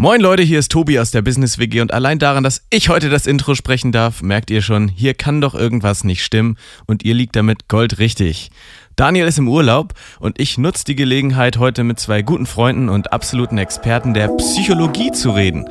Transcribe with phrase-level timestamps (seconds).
[0.00, 3.10] Moin Leute, hier ist Tobi aus der Business WG und allein daran, dass ich heute
[3.10, 7.12] das Intro sprechen darf, merkt ihr schon, hier kann doch irgendwas nicht stimmen und ihr
[7.12, 8.50] liegt damit goldrichtig.
[8.96, 13.12] Daniel ist im Urlaub und ich nutze die Gelegenheit, heute mit zwei guten Freunden und
[13.12, 15.66] absoluten Experten der Psychologie zu reden.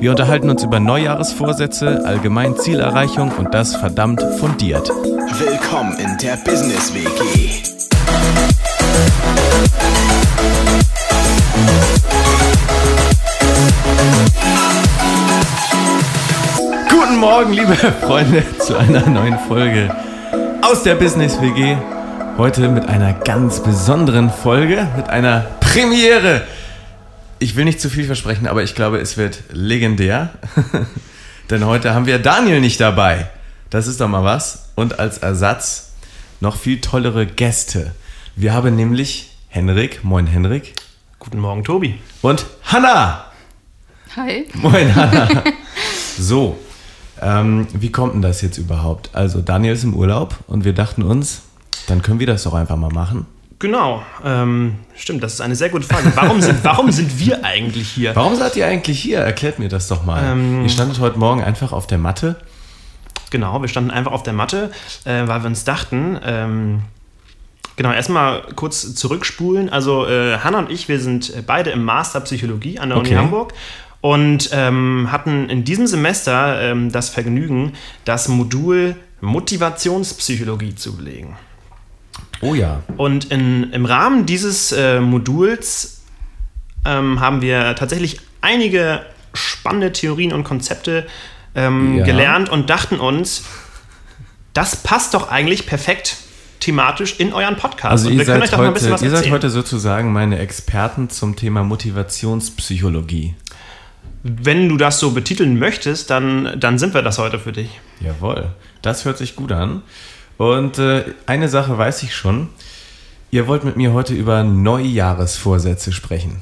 [0.00, 4.88] Wir unterhalten uns über Neujahresvorsätze, allgemein Zielerreichung und das verdammt fundiert.
[4.88, 7.73] Willkommen in der Business WG.
[17.14, 19.94] Guten Morgen, liebe Freunde, zu einer neuen Folge
[20.62, 21.76] aus der Business WG.
[22.38, 26.42] Heute mit einer ganz besonderen Folge, mit einer Premiere.
[27.38, 30.30] Ich will nicht zu viel versprechen, aber ich glaube, es wird legendär.
[31.50, 33.30] Denn heute haben wir Daniel nicht dabei.
[33.70, 34.70] Das ist doch mal was.
[34.74, 35.92] Und als Ersatz
[36.40, 37.94] noch viel tollere Gäste.
[38.34, 40.02] Wir haben nämlich Henrik.
[40.02, 40.74] Moin, Henrik.
[41.20, 41.96] Guten Morgen, Tobi.
[42.22, 43.26] Und Hanna.
[44.16, 44.48] Hi.
[44.54, 45.44] Moin, Hanna.
[46.16, 46.60] So,
[47.24, 49.10] ähm, wie kommt denn das jetzt überhaupt?
[49.14, 51.42] Also, Daniel ist im Urlaub und wir dachten uns,
[51.86, 53.26] dann können wir das doch einfach mal machen.
[53.58, 56.12] Genau, ähm, stimmt, das ist eine sehr gute Frage.
[56.14, 58.14] Warum sind, warum sind wir eigentlich hier?
[58.14, 59.20] Warum seid ihr eigentlich hier?
[59.20, 60.22] Erklärt mir das doch mal.
[60.22, 62.36] Ähm, ihr standet heute Morgen einfach auf der Matte.
[63.30, 64.70] Genau, wir standen einfach auf der Matte,
[65.04, 66.82] äh, weil wir uns dachten, ähm,
[67.76, 69.70] genau, erstmal kurz zurückspulen.
[69.70, 73.10] Also, äh, Hanna und ich, wir sind beide im Master Psychologie an der Okay.
[73.10, 73.54] Uni Hamburg
[74.04, 77.72] und ähm, hatten in diesem Semester ähm, das Vergnügen,
[78.04, 81.38] das Modul Motivationspsychologie zu belegen.
[82.42, 82.82] Oh ja.
[82.98, 86.02] Und in, im Rahmen dieses äh, Moduls
[86.84, 89.00] ähm, haben wir tatsächlich einige
[89.32, 91.06] spannende Theorien und Konzepte
[91.54, 92.04] ähm, Ja.
[92.04, 93.44] gelernt und dachten uns,
[94.52, 96.18] das passt doch eigentlich perfekt
[96.60, 97.90] thematisch in euren Podcast.
[97.92, 100.12] Also, ihr wir können seid, euch doch mal ein bisschen heute, ihr seid heute sozusagen
[100.12, 103.34] meine Experten zum Thema Motivationspsychologie.
[104.26, 107.68] Wenn du das so betiteln möchtest, dann, dann sind wir das heute für dich.
[108.00, 108.46] Jawohl,
[108.80, 109.82] das hört sich gut an.
[110.38, 112.48] Und äh, eine Sache weiß ich schon.
[113.30, 116.40] Ihr wollt mit mir heute über Neujahresvorsätze sprechen.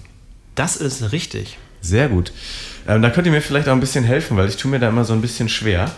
[0.54, 1.58] Das ist richtig.
[1.80, 2.32] Sehr gut.
[2.86, 4.88] Ähm, da könnt ihr mir vielleicht auch ein bisschen helfen, weil ich tue mir da
[4.88, 5.90] immer so ein bisschen schwer.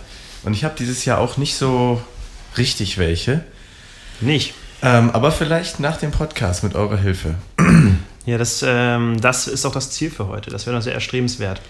[0.42, 2.00] Und ich habe dieses Jahr auch nicht so
[2.56, 3.44] richtig welche.
[4.22, 4.54] Nicht.
[4.82, 7.34] Ähm, aber vielleicht nach dem Podcast mit eurer Hilfe.
[8.26, 10.50] Ja, das, ähm, das ist auch das Ziel für heute.
[10.50, 11.60] Das wäre doch sehr erstrebenswert.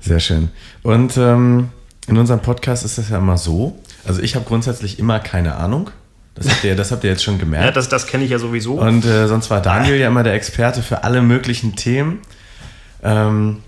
[0.00, 0.50] Sehr schön.
[0.82, 1.68] Und ähm,
[2.06, 3.78] in unserem Podcast ist das ja immer so.
[4.06, 5.90] Also ich habe grundsätzlich immer keine Ahnung.
[6.34, 7.66] Das habt ihr, das habt ihr jetzt schon gemerkt.
[7.66, 8.74] Ja, das, das kenne ich ja sowieso.
[8.74, 12.20] Und äh, sonst war Daniel ja immer der Experte für alle möglichen Themen.
[13.02, 13.58] Ähm,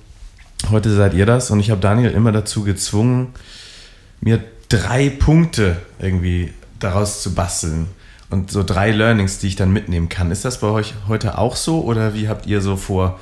[0.71, 3.34] heute seid ihr das und ich habe Daniel immer dazu gezwungen,
[4.21, 7.89] mir drei Punkte irgendwie daraus zu basteln.
[8.31, 10.31] Und so drei Learnings, die ich dann mitnehmen kann.
[10.31, 13.19] Ist das bei euch heute auch so oder wie habt ihr so vor,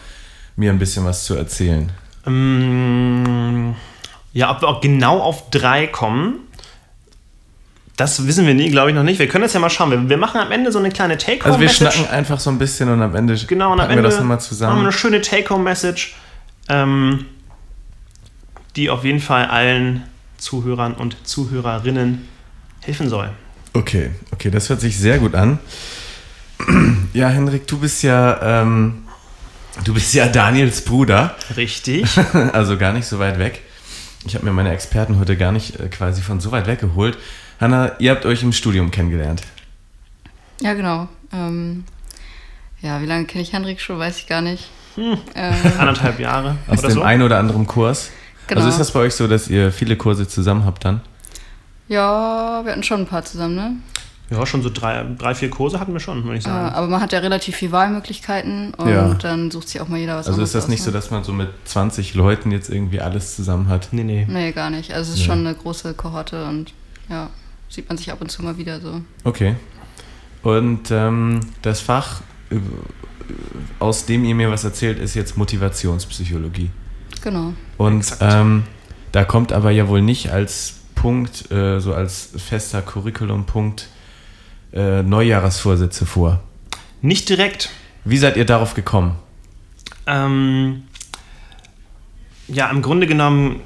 [0.57, 1.91] mir ein bisschen was zu erzählen?
[2.27, 3.75] Ähm,
[4.35, 6.41] ja, ob wir auch genau auf drei kommen,
[7.97, 9.19] das wissen wir nie, glaube ich noch nicht.
[9.19, 9.91] Wir können das ja mal schauen.
[9.91, 11.77] Wir, wir machen am Ende so eine kleine Also wir Take-Home-Message.
[11.95, 14.19] schnacken einfach so ein bisschen und am Ende genau, und am packen Ende wir das
[14.21, 14.81] nochmal wir zusammen.
[14.81, 16.15] eine schöne Take-Home-Message,
[16.69, 17.25] ähm,
[18.77, 20.05] die auf jeden Fall allen
[20.37, 22.29] Zuhörern und Zuhörerinnen
[22.83, 23.31] helfen soll.
[23.79, 25.61] Okay, okay, das hört sich sehr gut an.
[27.13, 29.05] Ja, Henrik, du bist ja, ähm,
[29.85, 32.05] du bist ja Daniels Bruder, Richtig.
[32.53, 33.63] also gar nicht so weit weg.
[34.27, 37.19] Ich habe mir meine Experten heute gar nicht äh, quasi von so weit weggeholt.
[37.61, 39.43] Hanna, ihr habt euch im Studium kennengelernt.
[40.61, 41.07] Ja, genau.
[41.33, 41.85] Ähm,
[42.83, 44.71] ja, wie lange kenne ich Henrik schon, weiß ich gar nicht.
[44.97, 45.19] Hm.
[45.37, 47.03] Ähm, Anderthalb Jahre Aus oder dem so.
[47.03, 48.11] einen oder anderen Kurs.
[48.49, 48.61] Genau.
[48.61, 51.01] Also ist das bei euch so, dass ihr viele Kurse zusammen habt dann?
[51.89, 53.73] Ja, wir hatten schon ein paar zusammen, ne?
[54.31, 56.75] Ja, schon so drei, drei, vier Kurse hatten wir schon, würde ich sagen.
[56.75, 59.15] aber man hat ja relativ viel Wahlmöglichkeiten und Ja.
[59.15, 60.97] dann sucht sich auch mal jeder was Also ist das nicht aus, so, ne?
[60.99, 63.89] dass man so mit 20 Leuten jetzt irgendwie alles zusammen hat?
[63.93, 64.27] nee, nee.
[64.29, 64.93] Nee, gar nicht.
[64.93, 66.75] Also es ist schon eine große Kohorte und
[67.09, 67.31] ja,
[67.71, 69.01] sieht man sich ab und zu mal wieder so.
[69.25, 69.57] Okay.
[70.43, 72.21] Und ähm, das Fach,
[72.51, 72.57] äh,
[73.79, 76.69] aus dem ihr mir was erzählt, ist jetzt Motivationspsychologie.
[77.23, 77.55] Genau.
[77.79, 78.65] Und ähm,
[79.13, 83.89] da kommt aber ja wohl nicht als Punkt, äh, so als fester Curriculum-Punkt,
[84.73, 86.41] äh, Neujahresvorsätze vor.
[87.03, 87.71] Nicht direkt.
[88.05, 89.15] Wie seid ihr darauf gekommen?
[90.09, 90.83] Ähm,
[92.49, 93.61] ja, im Grunde genommen,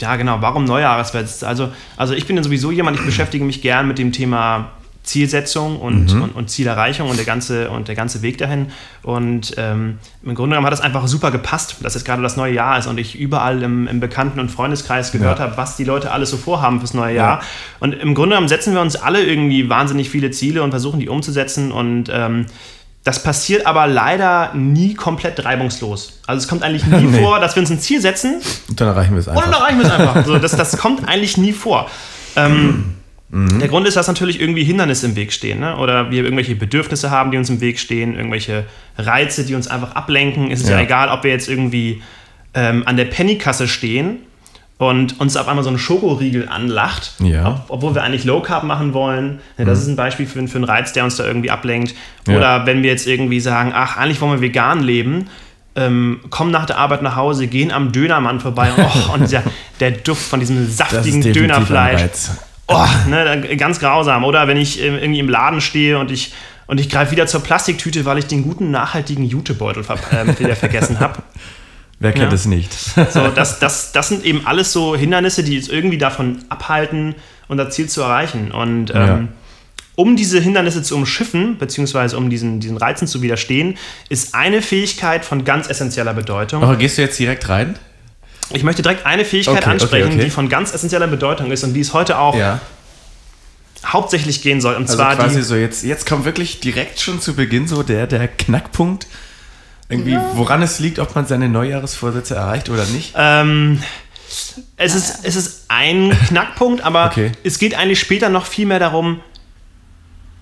[0.00, 1.42] ja genau, warum Neujahreswitz?
[1.42, 4.70] Also, also ich bin ja sowieso jemand, ich beschäftige mich gern mit dem Thema
[5.08, 8.66] Zielsetzung und, und, und Zielerreichung und der ganze, und der ganze Weg dahin.
[9.02, 12.52] Und ähm, im Grunde genommen hat das einfach super gepasst, dass jetzt gerade das neue
[12.52, 15.46] Jahr ist und ich überall im, im Bekannten- und Freundeskreis gehört Ja.
[15.46, 17.22] habe, was die Leute alles so vorhaben fürs neue Ja.
[17.22, 17.40] Jahr.
[17.80, 21.08] Und im Grunde genommen setzen wir uns alle irgendwie wahnsinnig viele Ziele und versuchen die
[21.08, 22.44] umzusetzen und ähm,
[23.04, 26.20] Das passiert aber leider nie komplett reibungslos.
[26.26, 27.22] Also es kommt eigentlich nie Nee.
[27.22, 29.60] vor, dass wir uns ein Ziel setzen Und dann erreichen wir es und dann einfach.
[29.60, 30.24] erreichen wir es einfach.
[30.26, 31.88] So, das, das kommt eigentlich nie vor.
[32.36, 32.96] Ähm,
[33.30, 35.60] Der Grund ist, dass natürlich irgendwie Hindernisse im Weg stehen.
[35.60, 35.76] Ne?
[35.76, 38.64] Oder wir irgendwelche Bedürfnisse haben, die uns im Weg stehen, irgendwelche
[38.96, 40.50] Reize, die uns einfach ablenken.
[40.50, 40.84] Es ist ja, Ja.
[40.84, 42.02] egal, ob wir jetzt irgendwie
[42.54, 44.20] ähm, an der Pennykasse stehen
[44.78, 47.48] und uns auf einmal so ein Schokoriegel anlacht, Ja.
[47.48, 49.40] ob, obwohl wir eigentlich Low Carb machen wollen.
[49.58, 51.94] Ja, das ist ein Beispiel für, für einen Reiz, der uns da irgendwie ablenkt.
[52.26, 52.36] Ja.
[52.38, 55.28] Oder wenn wir jetzt irgendwie sagen, ach, eigentlich wollen wir vegan leben,
[55.76, 59.42] ähm, kommen nach der Arbeit nach Hause, gehen am Dönermann vorbei und, oh, und der,
[59.80, 62.00] der Duft von diesem saftigen Dönerfleisch.
[62.68, 62.90] Reiz.
[63.06, 64.24] Oh, ne, ganz grausam.
[64.24, 66.32] Oder wenn ich äh, irgendwie im Laden stehe und ich,
[66.66, 70.56] und ich greife wieder zur Plastiktüte, weil ich den guten, nachhaltigen Jutebeutel ver äh, wieder
[70.56, 71.22] vergessen habe.
[72.00, 72.34] Wer kennt Ja.
[72.34, 72.70] es nicht?
[73.10, 77.14] So, das, das, das sind eben alles so Hindernisse, die uns irgendwie davon abhalten,
[77.48, 78.52] unser Ziel zu erreichen.
[78.52, 79.24] Und ähm, Ja.
[79.96, 83.76] um diese Hindernisse zu umschiffen, beziehungsweise um diesen, diesen Reizen zu widerstehen,
[84.10, 86.62] ist eine Fähigkeit von ganz essentieller Bedeutung.
[86.62, 87.74] Aber gehst du jetzt direkt rein?
[88.50, 90.24] Ich möchte direkt eine Fähigkeit Okay, okay, ansprechen, okay.
[90.24, 92.60] die von ganz essentieller Bedeutung ist und die es heute auch Ja.
[93.86, 94.74] hauptsächlich gehen soll.
[94.74, 97.82] Und Also zwar quasi die, so jetzt, jetzt kommt wirklich direkt schon zu Beginn so
[97.82, 99.06] der, der Knackpunkt.
[99.90, 103.14] Irgendwie, woran es liegt, ob man seine Neujahresvorsätze erreicht oder nicht.
[103.16, 103.82] Ähm,
[104.76, 107.32] es, ist, es ist ein Knackpunkt, aber Okay.
[107.44, 109.20] es geht eigentlich später noch viel mehr darum,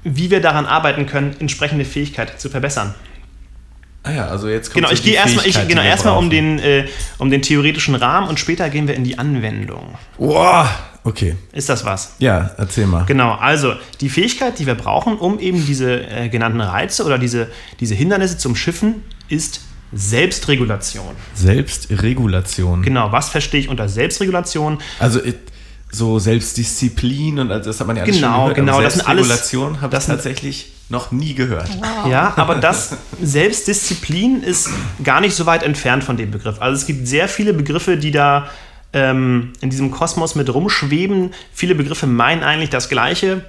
[0.02, 2.94] wie wir daran arbeiten können, entsprechende Fähigkeit zu verbessern.
[4.06, 6.58] Ah ja, also jetzt kommt Genau, so ich gehe erstmal ich, genau, erstmal um, den,
[6.60, 6.86] äh,
[7.18, 9.96] um den theoretischen Rahmen und später gehen wir in die Anwendung.
[10.16, 10.70] Boah,
[11.02, 11.34] okay.
[11.52, 12.14] Ist das was?
[12.20, 13.04] Ja, erzähl mal.
[13.06, 17.48] Genau, also die Fähigkeit, die wir brauchen, um eben diese äh, genannten Reize oder diese,
[17.80, 19.60] diese Hindernisse zum Schiffen, ist
[19.92, 21.14] Selbstregulation.
[21.34, 22.82] Selbstregulation.
[22.82, 24.78] Genau, was verstehe ich unter Selbstregulation?
[24.98, 25.38] Also it-
[25.92, 28.56] so Selbstdisziplin und also das hat man ja alles Genau, schon gehört.
[28.56, 31.68] genau, das sind alles- Selbstregulation habe ich tatsächlich noch nie gehört.
[32.08, 34.68] Ja, aber das Selbstdisziplin ist
[35.02, 36.60] gar nicht so weit entfernt von dem Begriff.
[36.60, 38.48] Also es gibt sehr viele Begriffe, die da
[38.92, 41.32] ähm, in diesem Kosmos mit rumschweben.
[41.52, 43.44] Viele Begriffe meinen eigentlich das Gleiche.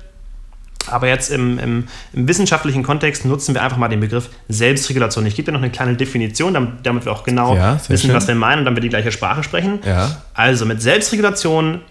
[0.90, 5.26] Aber jetzt im, im, im wissenschaftlichen Kontext nutzen wir einfach mal den Begriff Selbstregulation.
[5.26, 8.16] Ich gebe dir noch eine kleine Definition, damit, damit wir auch genau Ja, wissen, schön.
[8.16, 9.80] was wir meinen und dann wir die gleiche Sprache sprechen.
[9.86, 10.22] Ja.
[10.34, 11.82] Also mit Selbstregulation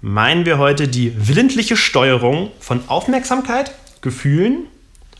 [0.00, 3.72] meinen wir heute die willentliche Steuerung von Aufmerksamkeit,
[4.06, 4.66] Gefühlen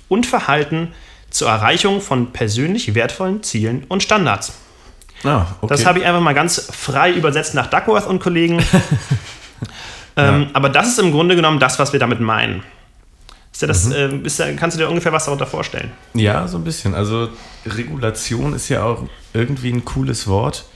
[0.09, 0.95] und Verhalten
[1.31, 4.53] zur Erreichung von persönlich wertvollen Zielen und Standards.
[5.25, 5.75] Ah, okay.
[5.75, 8.65] Das habe ich einfach mal ganz frei übersetzt nach Duckworth und Kollegen.
[10.17, 12.63] ähm, aber das ist im Grunde genommen das, was wir damit meinen.
[13.53, 13.73] Ist ja Mhm.
[13.73, 15.91] das, äh, ist ja, kannst du dir ungefähr was darunter vorstellen?
[16.15, 16.95] Ja, so ein bisschen.
[16.95, 17.31] Also
[17.67, 20.67] Regulation ist ja auch irgendwie ein cooles Wort,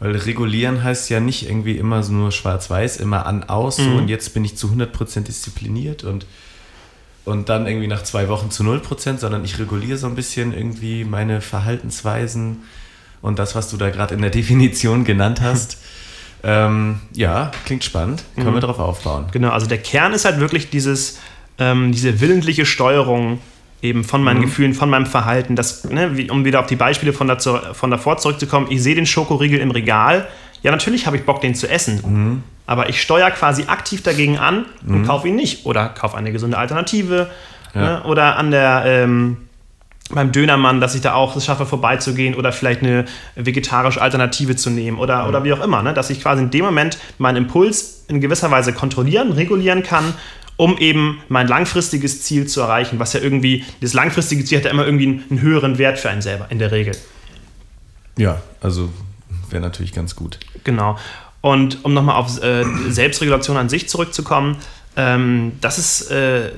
[0.00, 4.08] weil regulieren heißt ja nicht irgendwie immer so nur schwarz-weiß, immer an, aus so, und
[4.08, 6.26] jetzt bin ich zu 100% diszipliniert und,
[7.24, 11.04] und dann irgendwie nach zwei Wochen zu 0%, sondern ich reguliere so ein bisschen irgendwie
[11.04, 12.62] meine Verhaltensweisen
[13.20, 15.78] und das, was du da gerade in der Definition genannt hast.
[16.44, 18.24] ähm, ja, klingt spannend.
[18.34, 19.26] Können wir drauf aufbauen.
[19.32, 21.20] Genau, also der Kern ist halt wirklich dieses,
[21.58, 23.38] ähm, diese willentliche Steuerung
[23.82, 25.56] eben von meinen Gefühlen, von meinem Verhalten.
[25.56, 28.94] Das, ne, wie, um wieder auf die Beispiele von, dazu, von davor zurückzukommen, ich sehe
[28.94, 30.28] den Schokoriegel im Regal.
[30.62, 32.42] Ja, natürlich habe ich Bock, den zu essen.
[32.66, 35.66] Aber ich steuere quasi aktiv dagegen an und kaufe ihn nicht.
[35.66, 37.28] Oder kaufe eine gesunde Alternative.
[37.74, 39.38] Ne, oder an der, ähm,
[40.10, 44.70] beim Dönermann, dass ich da auch es schaffe, vorbeizugehen oder vielleicht eine vegetarische Alternative zu
[44.70, 45.82] nehmen oder, oder wie auch immer.
[45.82, 45.94] Ne?
[45.94, 50.12] Dass ich quasi in dem Moment meinen Impuls in gewisser Weise kontrollieren, regulieren kann,
[50.56, 54.70] um eben mein langfristiges Ziel zu erreichen, was ja irgendwie, das langfristige Ziel hat ja
[54.70, 56.94] immer irgendwie einen höheren Wert für einen selber, in der Regel.
[58.18, 58.90] Ja, also
[59.52, 60.38] wäre natürlich ganz gut.
[60.64, 60.98] Genau.
[61.40, 64.56] Und um nochmal auf äh, Selbstregulation an sich zurückzukommen,
[64.96, 66.52] ähm, das ist äh,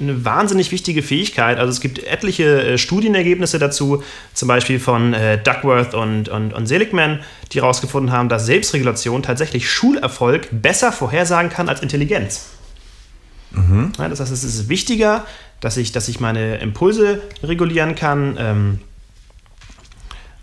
[0.00, 1.58] eine wahnsinnig wichtige Fähigkeit.
[1.58, 4.02] Also es gibt etliche äh, Studienergebnisse dazu,
[4.34, 7.20] zum Beispiel von äh, Duckworth und, und, und Seligman,
[7.52, 12.50] die herausgefunden haben, dass Selbstregulation tatsächlich Schulerfolg besser vorhersagen kann als Intelligenz.
[13.98, 15.24] Ja, das heißt, es ist wichtiger,
[15.60, 18.80] dass ich, dass ich meine Impulse regulieren kann, ähm,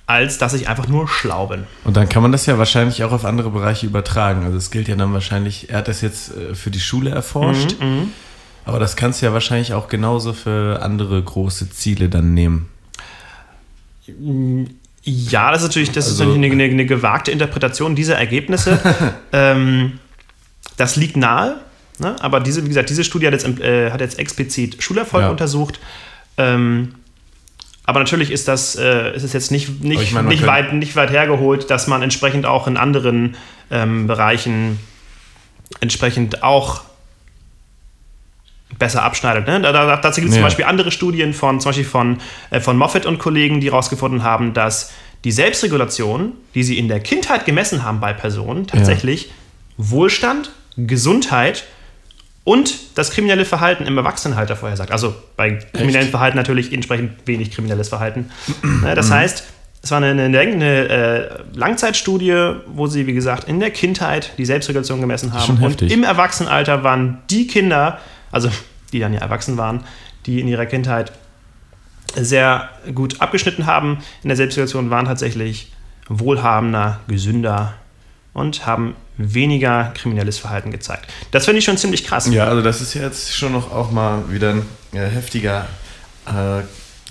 [0.07, 1.63] als dass ich einfach nur schlau bin.
[1.85, 4.43] Und dann kann man das ja wahrscheinlich auch auf andere Bereiche übertragen.
[4.43, 7.75] Also es gilt ja dann wahrscheinlich, er hat das jetzt äh, für die Schule erforscht,
[7.79, 8.11] Mhm,
[8.65, 12.67] aber das kannst du ja wahrscheinlich auch genauso für andere große Ziele dann nehmen.
[15.03, 18.79] Ja, das ist natürlich, das Also- ist natürlich eine, eine, eine gewagte Interpretation dieser Ergebnisse.
[19.31, 19.99] ähm,
[20.77, 21.57] das liegt nahe,
[21.99, 22.15] ne?
[22.19, 25.29] aber diese, wie gesagt, diese Studie hat jetzt, äh, hat jetzt explizit Schulerfolg Ja.
[25.29, 25.79] untersucht.
[26.37, 26.95] Ähm,
[27.91, 31.11] aber natürlich ist das äh, ist es jetzt nicht, nicht, meine, nicht, weit, nicht weit
[31.11, 33.35] hergeholt, dass man entsprechend auch in anderen
[33.69, 34.79] ähm, Bereichen
[35.81, 36.83] entsprechend auch
[38.79, 39.45] besser abschneidet.
[39.45, 39.59] Ne?
[39.59, 40.39] Da, da, dazu gibt es Ja.
[40.41, 42.19] zum Beispiel andere Studien von, zum Beispiel von,
[42.49, 44.93] äh, von Moffat und Kollegen, die herausgefunden haben, dass
[45.25, 49.31] die Selbstregulation, die sie in der Kindheit gemessen haben bei Personen, tatsächlich
[49.75, 51.65] Wohlstand, Gesundheit
[52.43, 54.91] und das kriminelle Verhalten im Erwachsenenalter vorhersagt.
[54.91, 58.31] Also bei kriminellem Verhalten natürlich entsprechend wenig kriminelles Verhalten.
[58.81, 59.43] Ne, Das heißt,
[59.83, 64.45] es war eine, eine, eine äh, Langzeitstudie, wo sie, wie gesagt, in der Kindheit die
[64.45, 65.53] Selbstregulation gemessen haben.
[65.53, 65.91] Und heftig.
[65.91, 67.99] im Erwachsenenalter waren die Kinder,
[68.31, 68.49] also
[68.91, 69.83] die dann ja erwachsen waren,
[70.25, 71.11] die in ihrer Kindheit
[72.15, 75.71] sehr gut abgeschnitten haben in der Selbstregulation, waren tatsächlich
[76.09, 77.73] wohlhabender, gesünder
[78.33, 81.11] und haben weniger kriminelles Verhalten gezeigt.
[81.31, 82.27] Das finde ich schon ziemlich krass.
[82.27, 85.67] Ja, also das ist jetzt schon noch auch mal wieder ein äh, heftiger
[86.27, 86.61] äh,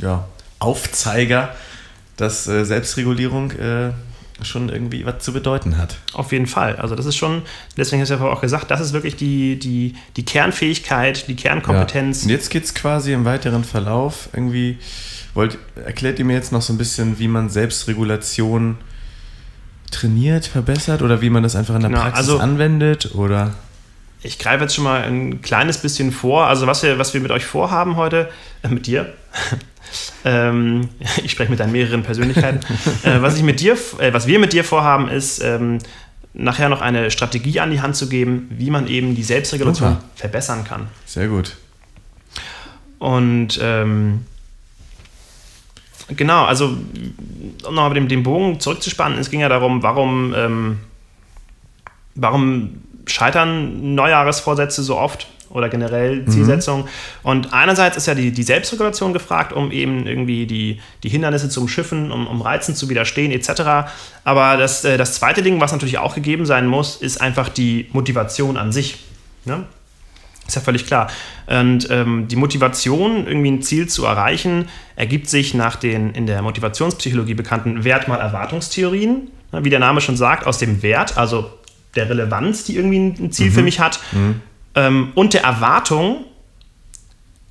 [0.03, 0.27] ja,
[0.59, 1.55] Aufzeiger,
[2.17, 3.91] dass äh, Selbstregulierung äh,
[4.43, 5.97] schon irgendwie was zu bedeuten hat.
[6.13, 6.77] Auf jeden Fall.
[6.77, 7.43] Also das ist schon,
[7.77, 11.37] deswegen hast du ja vorher auch gesagt, das ist wirklich die, die, die Kernfähigkeit, die
[11.37, 12.23] Kernkompetenz.
[12.23, 12.25] Ja.
[12.25, 14.79] Und jetzt geht es quasi im weiteren Verlauf irgendwie,
[15.35, 18.79] wollt, erklärt ihr mir jetzt noch so ein bisschen, wie man Selbstregulation
[19.91, 23.55] trainiert, verbessert oder wie man das einfach in der Genau, Praxis also- anwendet oder
[24.23, 26.47] Ich greife jetzt schon mal ein kleines bisschen vor.
[26.47, 28.29] Also was wir, was wir mit euch vorhaben heute,
[28.63, 29.13] äh, mit dir,
[30.25, 30.89] ähm,
[31.25, 32.61] ich spreche mit deinen mehreren Persönlichkeiten,
[33.03, 35.79] äh, was, ich mit dir, äh, was wir mit dir vorhaben, ist ähm,
[36.35, 40.05] nachher noch eine Strategie an die Hand zu geben, wie man eben die Selbstregulation Super.
[40.17, 40.89] verbessern kann.
[41.07, 41.57] sehr gut.
[42.99, 44.27] Und ähm,
[46.17, 46.77] genau, also
[47.67, 50.79] um nochmal den, den Bogen zurückzuspannen, es ging ja darum, warum, ähm,
[52.15, 56.85] warum scheitern Neujahresvorsätze so oft oder generell Zielsetzungen.
[57.23, 61.61] Und einerseits ist ja die, die Selbstregulation gefragt, um eben irgendwie die, die Hindernisse zu
[61.61, 63.91] umschiffen, um, um Reizen zu widerstehen etc.
[64.23, 67.89] Aber das, äh, das zweite Ding, was natürlich auch gegeben sein muss, ist einfach die
[67.93, 68.99] Motivation an sich.
[69.45, 69.65] Ne?
[70.51, 71.09] Ist ja völlig klar.
[71.47, 76.43] Und ähm, die Motivation, irgendwie ein Ziel zu erreichen, ergibt sich nach den in der
[76.43, 79.31] Motivationspsychologie bekannten Wert-mal-Erwartungstheorien.
[79.53, 81.53] Ne, Wie der Name schon sagt, aus dem Wert, also
[81.95, 84.01] der Relevanz, die irgendwie ein Ziel für mich hat,
[84.75, 86.25] ähm, und der Erwartung,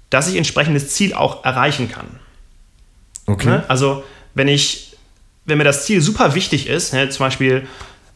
[0.10, 2.08] dass ich entsprechendes Ziel auch erreichen kann.
[3.27, 3.48] Okay.
[3.48, 3.63] Ne?
[3.70, 4.03] Also,
[4.34, 4.98] wenn ich,
[5.46, 7.65] wenn mir das Ziel super wichtig ist, ne, zum Beispiel,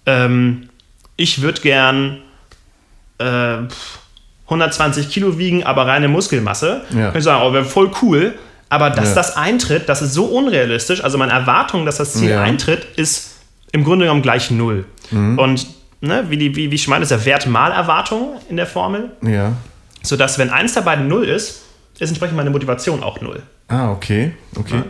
[0.06, 0.68] ähm,
[1.16, 2.22] ich würde gern
[3.20, 3.60] äh,
[4.50, 7.14] 120 Kilo wiegen, aber reine Muskelmasse, Ja.
[7.16, 8.34] ich sagen, oh, wäre voll cool.
[8.70, 9.16] Aber dass Ja.
[9.16, 11.04] das eintritt, das ist so unrealistisch.
[11.04, 12.42] Also meine Erwartung, dass das Ziel Ja.
[12.42, 13.36] eintritt, ist
[13.72, 14.86] im Grunde genommen gleich null.
[15.12, 15.38] Mhm.
[15.38, 15.68] Und
[16.02, 19.12] ne, wie, die, wie, wie ich meine, ist der Wert mal Erwartung in der Formel,
[19.22, 19.54] Ja.
[20.02, 21.62] sodass wenn eins der beiden null ist,
[22.00, 23.44] ist entsprechend meine Motivation auch null.
[23.68, 24.82] Ah, okay, okay.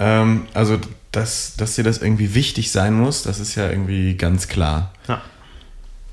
[0.00, 0.78] Ähm, also,
[1.12, 4.92] dass, dass dir das irgendwie wichtig sein muss, das ist ja irgendwie ganz klar.
[5.06, 5.20] Ja,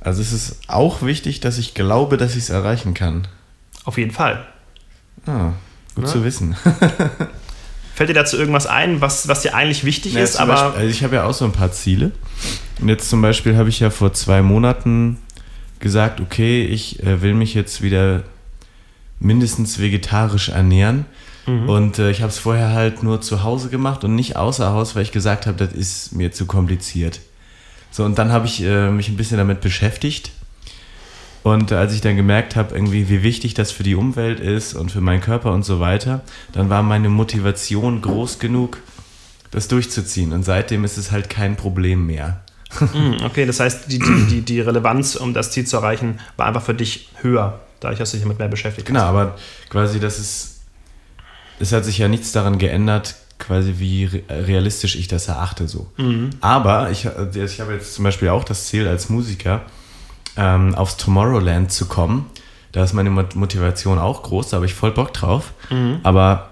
[0.01, 3.27] Also es ist auch wichtig, dass ich glaube, dass ich es erreichen kann.
[3.85, 4.45] auf jeden Fall.
[5.25, 5.51] Ah,
[5.95, 6.55] gut zu wissen.
[7.95, 10.89] Fällt dir dazu irgendwas ein, was, was dir eigentlich wichtig Ja, ist, aber Beispiel, also
[10.89, 12.11] ich habe ja auch so ein paar Ziele.
[12.79, 15.17] Und jetzt zum Beispiel habe ich ja vor zwei Monaten
[15.81, 18.23] gesagt, okay, ich äh, will mich jetzt wieder
[19.19, 21.05] mindestens vegetarisch ernähren.
[21.45, 24.95] Und äh, ich habe es vorher halt nur zu Hause gemacht und nicht außer Haus,
[24.95, 27.21] weil ich gesagt habe, das ist mir zu kompliziert.
[27.91, 30.31] So, und dann habe ich äh, mich ein bisschen damit beschäftigt.
[31.41, 34.91] Und als ich dann gemerkt habe, irgendwie, wie wichtig das für die Umwelt ist und
[34.91, 38.79] für meinen Körper und so weiter, dann war meine Motivation groß genug,
[39.51, 40.33] das durchzuziehen.
[40.33, 42.41] Und seitdem ist es halt kein Problem mehr.
[42.77, 46.45] Hm, okay, das heißt, die, die, die, die Relevanz, um das Ziel zu erreichen, war
[46.45, 47.61] einfach für dich höher.
[47.79, 48.87] Dadurch hast du dich damit mehr beschäftigt.
[48.87, 49.37] Genau, aber
[49.69, 50.61] quasi das ist,
[51.59, 55.87] es hat sich ja nichts daran geändert, quasi wie re- realistisch ich das erachte so.
[56.41, 59.61] Aber ich, äh, ich habe jetzt zum Beispiel auch das Ziel als Musiker,
[60.37, 62.25] ähm, aufs Tomorrowland zu kommen.
[62.71, 65.53] Da ist meine Mot- Motivation auch groß, da habe ich voll Bock drauf.
[66.03, 66.49] Aber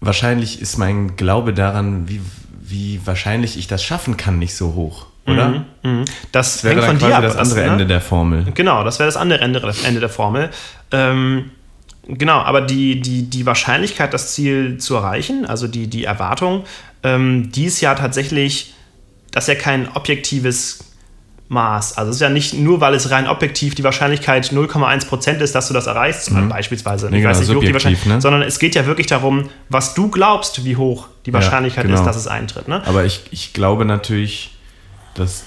[0.00, 2.20] wahrscheinlich ist mein Glaube daran, wie,
[2.60, 5.64] wie wahrscheinlich ich das schaffen kann, nicht so hoch, oder?
[5.82, 6.04] Mhm.
[6.32, 7.22] Das, Das wäre hängt dann von quasi dir ab.
[7.22, 7.72] das andere ne?
[7.72, 8.44] Ende der Formel.
[8.54, 9.60] Genau, das wäre das andere Ende
[10.00, 10.50] der Formel.
[10.92, 11.50] Ähm,
[12.08, 16.64] genau, aber die, die, die Wahrscheinlichkeit, das Ziel zu erreichen, also die, die Erwartung,
[17.02, 18.74] ähm, die ist ja tatsächlich,
[19.32, 20.80] das ist ja kein objektives
[21.48, 21.96] Maß.
[21.96, 25.68] Also es ist ja nicht nur, weil es rein objektiv die Wahrscheinlichkeit 0,1% ist, dass
[25.68, 27.08] du das erreichst, beispielsweise.
[27.08, 28.20] Nee, genau, wie hoch die Wahrscheinlichkeit, ne?
[28.20, 31.98] sondern es geht ja wirklich darum, was du glaubst, wie hoch die Wahrscheinlichkeit genau.
[31.98, 32.66] ist, dass es eintritt.
[32.66, 32.82] Ne?
[32.86, 34.56] Aber ich, ich glaube natürlich,
[35.14, 35.44] dass,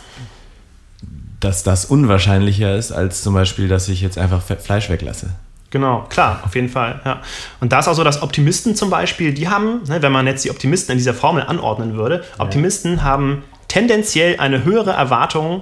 [1.42, 5.32] dass das unwahrscheinlicher ist, als zum Beispiel, dass ich jetzt einfach Fleisch weglasse.
[5.72, 7.00] Genau, klar, auf jeden Fall.
[7.06, 7.22] Ja.
[7.60, 10.44] Und da ist auch so, dass Optimisten zum Beispiel, die haben, ne, wenn man jetzt
[10.44, 15.62] die Optimisten in dieser Formel anordnen würde, Optimisten haben tendenziell eine höhere Erwartung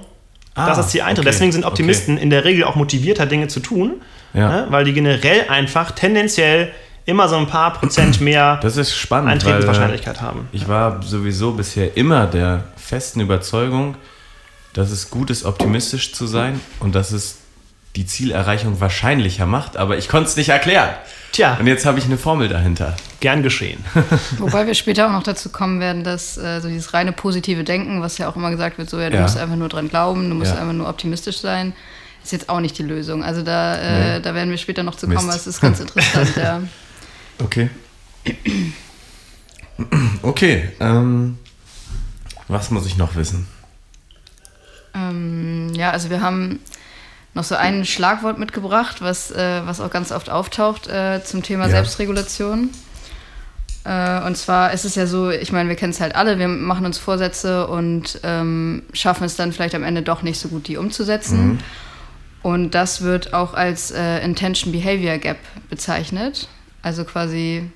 [0.54, 1.18] Ah, dass das Ziel eintritt.
[1.24, 4.00] okay, Deswegen sind Optimisten in der Regel auch motivierter, Dinge zu tun,
[4.34, 4.48] Ja.
[4.48, 4.66] ne?
[4.70, 6.72] weil die generell einfach tendenziell
[7.04, 9.30] immer so ein paar Prozent mehr Das ist spannend.
[9.30, 10.48] Eintretenswahrscheinlichkeit haben.
[10.50, 13.94] Ich war sowieso bisher immer der festen Überzeugung,
[14.72, 17.38] dass es gut ist, optimistisch zu sein und dass es
[17.96, 20.90] die Zielerreichung wahrscheinlicher macht, aber ich konnte es nicht erklären.
[21.32, 22.96] Tja, Und jetzt habe ich eine Formel dahinter.
[23.20, 23.84] gern geschehen.
[24.38, 28.00] Wobei wir später auch noch dazu kommen werden, dass äh, so dieses reine positive Denken,
[28.00, 29.22] was ja auch immer gesagt wird, so ja, du Ja.
[29.22, 30.60] musst einfach nur dran glauben, du musst Ja.
[30.60, 31.72] einfach nur optimistisch sein,
[32.22, 33.24] ist jetzt auch nicht die Lösung.
[33.24, 34.22] Also da, äh, Nee.
[34.22, 36.62] da werden wir später noch zu kommen, aber es ist ganz interessant, ja.
[37.42, 37.68] Okay.
[40.22, 40.68] Okay.
[40.80, 41.38] Ähm,
[42.48, 43.46] was muss ich noch wissen?
[44.94, 46.60] Ähm, ja, also wir haben
[47.34, 51.64] noch so ein Schlagwort mitgebracht, was, äh, was auch ganz oft auftaucht äh, zum Thema
[51.64, 51.70] Ja.
[51.70, 52.70] Selbstregulation.
[53.84, 56.48] Äh, und zwar ist es ja so, ich meine, wir kennen es halt alle, wir
[56.48, 60.68] machen uns Vorsätze und ähm, schaffen es dann vielleicht am Ende doch nicht so gut,
[60.68, 61.60] die umzusetzen.
[62.42, 65.38] Und das wird auch als äh, Intention Behavior Gap
[65.70, 66.48] bezeichnet.
[66.82, 67.70] Also quasi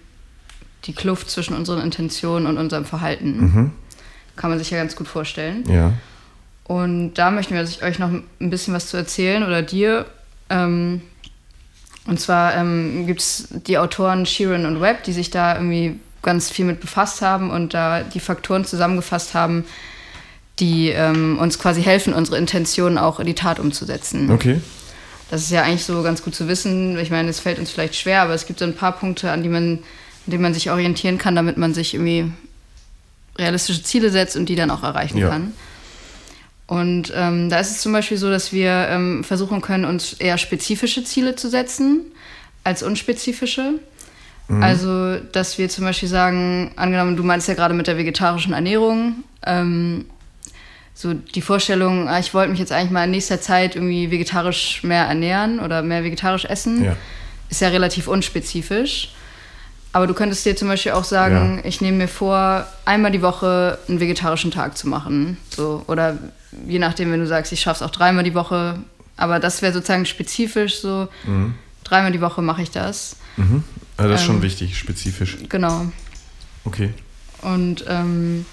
[0.85, 3.73] die Kluft zwischen unseren Intentionen und unserem Verhalten.
[4.37, 5.65] Kann man sich ja ganz gut vorstellen.
[5.69, 5.93] Ja.
[6.65, 10.07] Und da möchten wir euch noch ein bisschen was zu erzählen oder dir.
[10.49, 11.03] Ähm,
[12.07, 16.51] und zwar ähm, gibt es die Autoren Sheeran und Webb, die sich da irgendwie ganz
[16.51, 19.65] viel mit befasst haben und da die Faktoren zusammengefasst haben,
[20.59, 24.31] die ähm, uns quasi helfen, unsere Intentionen auch in die Tat umzusetzen.
[24.31, 24.61] Okay.
[25.31, 26.99] Das ist ja eigentlich so ganz gut zu wissen.
[26.99, 29.43] Ich meine, es fällt uns vielleicht schwer, aber es gibt so ein paar Punkte, an
[29.43, 29.79] die man,
[30.27, 32.31] an denen man sich orientieren kann, damit man sich irgendwie
[33.39, 35.31] realistische Ziele setzt und die dann auch erreichen Ja.
[35.31, 35.53] kann.
[36.73, 40.39] Und ähm, da ist es zum Beispiel so, dass wir ähm, versuchen können, uns eher
[40.39, 42.01] spezifische Ziele zu setzen
[42.65, 43.75] als unspezifische.
[44.61, 49.25] Also, dass wir zum Beispiel sagen, angenommen, du meinst ja gerade mit der vegetarischen Ernährung,
[49.47, 50.07] ähm,
[50.95, 54.83] so die Vorstellung, ah, ich wollte mich jetzt eigentlich mal in nächster Zeit irgendwie vegetarisch
[54.83, 56.97] mehr ernähren oder mehr vegetarisch essen, Ja.
[57.51, 59.15] ist ja relativ unspezifisch.
[59.95, 61.65] Aber du könntest dir zum Beispiel auch sagen, Ja.
[61.69, 65.37] ich nehme mir vor, einmal die Woche einen vegetarischen Tag zu machen.
[65.55, 66.17] So, oder
[66.67, 68.79] je nachdem, wenn du sagst, ich schaffe es auch dreimal die Woche.
[69.19, 71.09] Aber das wäre sozusagen spezifisch so,
[71.85, 73.17] dreimal die Woche mache ich das.
[73.99, 74.43] Also das ist schon Ähm.
[74.43, 75.37] wichtig, spezifisch.
[75.51, 75.87] Genau.
[76.65, 76.95] Okay.
[77.43, 78.47] Und ähm,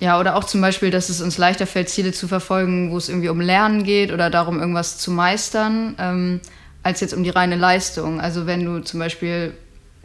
[0.00, 3.08] ja, oder auch zum Beispiel, dass es uns leichter fällt, Ziele zu verfolgen, wo es
[3.08, 6.40] irgendwie um Lernen geht oder darum, irgendwas zu meistern, ähm,
[6.82, 8.20] als jetzt um die reine Leistung.
[8.20, 9.52] Also wenn du zum Beispiel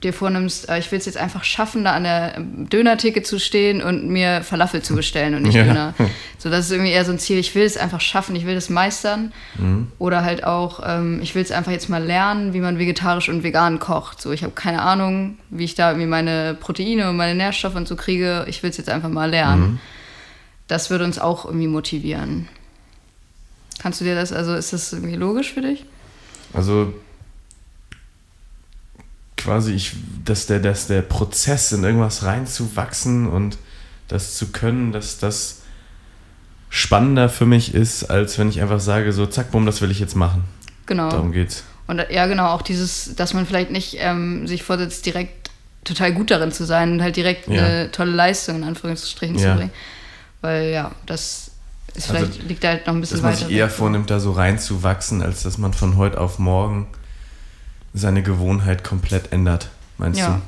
[0.03, 3.81] dir vornimmst, äh, ich will es jetzt einfach schaffen, da an der Dönertheke zu stehen
[3.81, 5.63] und mir Falafel zu bestellen und nicht Ja.
[5.63, 5.93] Döner.
[6.37, 8.55] So, das ist irgendwie eher so ein Ziel, ich will es einfach schaffen, ich will
[8.55, 9.31] das meistern.
[9.99, 13.43] Oder halt auch, ähm, ich will es einfach jetzt mal lernen, wie man vegetarisch und
[13.43, 14.21] vegan kocht.
[14.21, 17.87] So, ich habe keine Ahnung, wie ich da irgendwie meine Proteine und meine Nährstoffe und
[17.87, 18.45] so kriege.
[18.47, 19.79] Ich will es jetzt einfach mal lernen.
[20.67, 22.47] Das würde uns auch irgendwie motivieren.
[23.79, 25.85] Kannst du dir das, also ist das irgendwie logisch für dich?
[26.53, 26.93] Also
[29.43, 29.93] quasi, ich,
[30.25, 33.57] dass, der, dass der Prozess in irgendwas reinzuwachsen und
[34.07, 35.61] das zu können, dass das
[36.69, 39.99] spannender für mich ist, als wenn ich einfach sage, so zack, bumm, das will ich
[39.99, 40.43] jetzt machen.
[40.85, 41.09] Genau.
[41.09, 41.63] Darum geht's.
[41.87, 45.51] Und äh, ja, genau, auch dieses, dass man vielleicht nicht ähm, sich vorsetzt, direkt
[45.83, 47.63] total gut darin zu sein und halt direkt Ja.
[47.65, 49.51] eine tolle Leistung in Anführungsstrichen Ja.
[49.51, 49.71] zu bringen.
[50.41, 51.51] Weil ja, das
[51.93, 53.45] ist Also, vielleicht, liegt da halt noch ein bisschen Dass man weiter.
[53.47, 53.73] sich eher weg.
[53.75, 56.87] vornimmt, da so reinzuwachsen, als dass man von heute auf morgen
[57.93, 60.41] seine Gewohnheit komplett ändert, meinst Ja.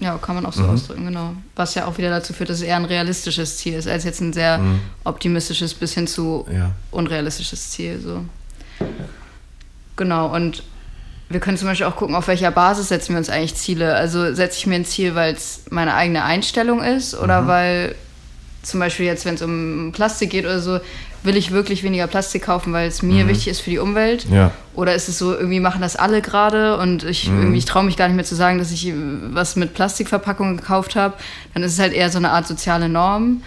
[0.00, 0.70] Ja, kann man auch so Mhm.
[0.70, 1.34] ausdrücken, genau.
[1.54, 4.20] Was ja auch wieder dazu führt, dass es eher ein realistisches Ziel ist, als jetzt
[4.20, 4.80] ein sehr Mhm.
[5.04, 6.52] optimistisches bis hin zu du?
[6.52, 6.72] Ja.
[6.90, 8.00] unrealistisches Ziel.
[8.00, 8.24] So.
[9.96, 10.62] Genau, und
[11.28, 13.94] wir können zum Beispiel auch gucken, auf welcher Basis setzen wir uns eigentlich Ziele.
[13.94, 17.20] Also setze ich mir ein Ziel, weil es meine eigene Einstellung ist Mhm.
[17.22, 17.94] oder weil
[18.62, 20.80] zum Beispiel jetzt, wenn es um Plastik geht oder so,
[21.24, 24.28] will ich wirklich weniger Plastik kaufen, weil es mir wichtig ist für die Umwelt?
[24.28, 24.34] Mhm.
[24.34, 24.50] Ja.
[24.74, 27.54] Oder ist es so, irgendwie machen das alle gerade und ich, Mhm.
[27.54, 28.92] ich traue mich gar nicht mehr zu sagen, dass ich
[29.30, 31.14] was mit Plastikverpackungen gekauft habe.
[31.54, 33.42] Dann ist es halt eher so eine Art soziale Norm,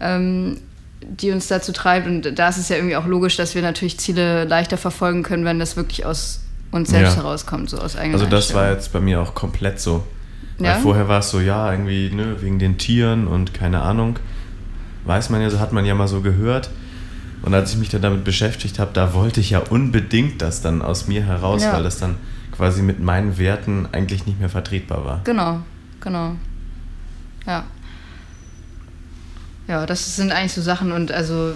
[0.00, 0.58] ähm,
[1.00, 2.06] die uns dazu treibt.
[2.06, 5.44] Und da ist es ja irgendwie auch logisch, dass wir natürlich Ziele leichter verfolgen können,
[5.44, 6.40] wenn das wirklich aus
[6.72, 7.22] uns selbst Ja.
[7.22, 10.04] herauskommt, so aus eigener Also das war jetzt bei mir auch komplett so.
[10.58, 10.74] Weil Ja?
[10.74, 14.18] vorher war es so, ja, irgendwie, ne, wegen den Tieren und keine Ahnung.
[15.04, 16.70] Weiß man ja, so hat man ja mal so gehört.
[17.46, 20.82] Und als ich mich dann damit beschäftigt habe, da wollte ich ja unbedingt das dann
[20.82, 21.74] aus mir heraus, Ja.
[21.74, 22.16] weil das dann
[22.50, 25.20] quasi mit meinen Werten eigentlich nicht mehr vertretbar war.
[25.22, 25.60] Genau,
[26.00, 26.34] genau.
[27.46, 27.62] Ja.
[29.68, 31.54] Ja, das sind eigentlich so Sachen und also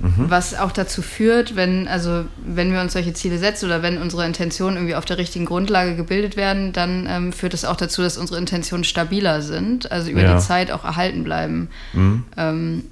[0.00, 0.28] Mhm.
[0.28, 4.26] was auch dazu führt, wenn, also wenn wir uns solche Ziele setzen oder wenn unsere
[4.26, 8.18] Intentionen irgendwie auf der richtigen Grundlage gebildet werden, dann ähm, führt es auch dazu, dass
[8.18, 10.34] unsere Intentionen stabiler sind, also über Ja.
[10.34, 11.68] die Zeit auch erhalten bleiben.
[11.92, 12.24] Mhm.
[12.36, 12.84] Ähm,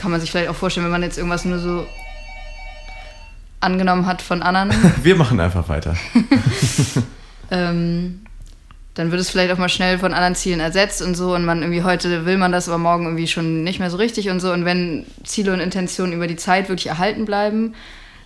[0.00, 1.86] kann man sich vielleicht auch vorstellen, wenn man jetzt irgendwas nur so
[3.60, 5.94] angenommen hat von anderen, Wir machen einfach weiter.
[7.50, 8.20] ähm,
[8.94, 11.60] dann wird es vielleicht auch mal schnell von anderen Zielen ersetzt und so und man
[11.60, 14.52] irgendwie heute will man das, aber morgen irgendwie schon nicht mehr so richtig und so.
[14.52, 17.74] Und wenn Ziele und Intentionen über die Zeit wirklich erhalten bleiben,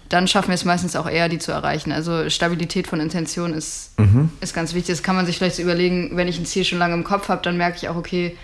[0.09, 1.91] dann schaffen wir es meistens auch eher, die zu erreichen.
[1.91, 3.95] Also Stabilität von Intention ist,
[4.41, 4.95] ist ganz wichtig.
[4.95, 7.29] Das kann man sich vielleicht so überlegen, wenn ich ein Ziel schon lange im Kopf
[7.29, 8.37] habe, dann merke ich auch, okay,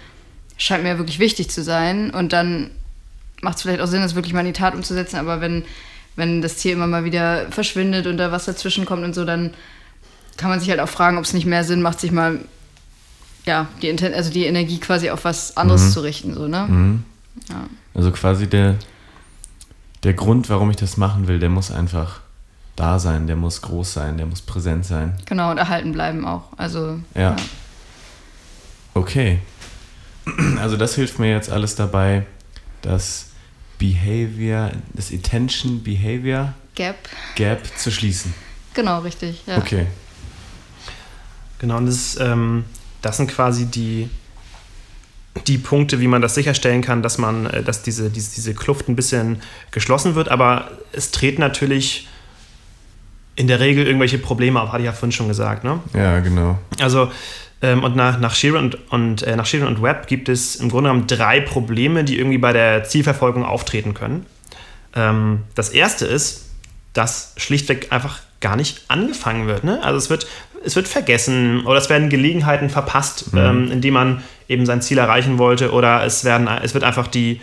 [0.56, 2.10] scheint mir wirklich wichtig zu sein.
[2.10, 2.70] Und dann
[3.40, 5.16] macht es vielleicht auch Sinn, das wirklich mal in die Tat umzusetzen.
[5.16, 5.64] Aber wenn,
[6.16, 9.54] wenn das Ziel immer mal wieder verschwindet und da was dazwischen kommt und so, dann
[10.36, 12.40] kann man sich halt auch fragen, ob es nicht mehr Sinn macht, sich mal
[13.46, 16.34] ja, die, Inten also die Energie quasi auf was anderes zu richten.
[16.34, 17.00] So, ne?
[17.48, 17.66] Ja.
[17.94, 18.76] Also quasi der,
[20.02, 22.20] der Grund, warum ich das machen will, der muss einfach
[22.76, 25.14] da sein, der muss groß sein, der muss präsent sein.
[25.26, 26.44] Genau, und erhalten bleiben auch.
[26.56, 27.36] Also, Ja.
[28.94, 29.38] Okay.
[30.60, 32.24] Also das hilft mir jetzt alles dabei,
[32.82, 33.29] das
[33.80, 36.96] Behavior, das Attention Behavior Gap.
[37.34, 38.32] Gap zu schließen.
[38.74, 39.42] Genau, richtig.
[39.46, 39.58] Ja.
[39.58, 39.86] Okay.
[41.58, 42.64] Genau, und das, ähm,
[43.02, 44.08] das sind quasi die,
[45.46, 48.88] die Punkte, wie man das sicherstellen kann, dass man, äh, dass diese, diese, diese Kluft
[48.88, 52.06] ein bisschen geschlossen wird, aber es treten natürlich
[53.36, 55.64] in der Regel irgendwelche Probleme auf, hatte ich ja vorhin schon gesagt.
[55.64, 55.80] Ne?
[55.94, 56.58] Ja, genau.
[56.78, 57.10] Also,
[57.62, 60.70] ähm, und nach, nach Sheeran und, und, äh, nach Sheeran und Webb gibt es im
[60.70, 64.26] Grunde genommen drei Probleme, die irgendwie bei der Zielverfolgung auftreten können.
[64.94, 66.50] Ähm, das erste ist,
[66.92, 69.64] dass schlichtweg einfach gar nicht angefangen wird.
[69.64, 69.82] Ne?
[69.82, 70.26] Also es wird,
[70.64, 75.38] es wird vergessen oder es werden Gelegenheiten verpasst, ähm, indem man eben sein Ziel erreichen
[75.38, 77.40] wollte oder es, werden, es wird einfach die,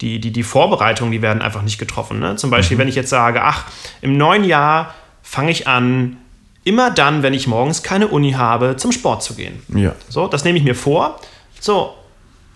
[0.00, 2.18] die, die, die Vorbereitungen, die werden einfach nicht getroffen.
[2.18, 2.36] Ne?
[2.36, 3.66] Zum Beispiel, wenn ich jetzt sage, ach,
[4.00, 6.16] im neuen Jahr fange ich an,
[6.64, 9.62] immer dann, wenn ich morgens keine Uni habe, zum Sport zu gehen.
[9.74, 9.94] Ja.
[10.08, 11.20] So, das nehme ich mir vor.
[11.58, 11.94] So,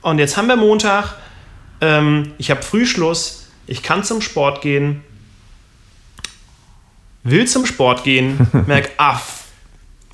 [0.02, 1.14] und jetzt haben wir Montag.
[1.80, 3.46] Ähm, ich habe Frühschluss.
[3.66, 5.02] Ich kann zum Sport gehen.
[7.22, 8.46] Will zum Sport gehen.
[8.66, 9.20] Merk, ah,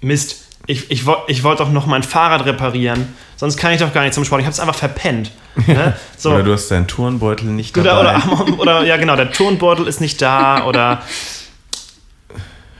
[0.00, 0.46] Mist.
[0.66, 3.12] Ich, ich, ich wollte doch noch mein Fahrrad reparieren.
[3.36, 4.42] Sonst kann ich doch gar nicht zum Sport.
[4.42, 5.32] Ich habe es einfach verpennt.
[5.66, 5.96] Ne?
[6.16, 6.30] So.
[6.30, 8.32] Oder du hast deinen Turnbeutel nicht Oder, dabei.
[8.32, 11.02] oder, oder, ja, genau, der Turnbeutel ist nicht da oder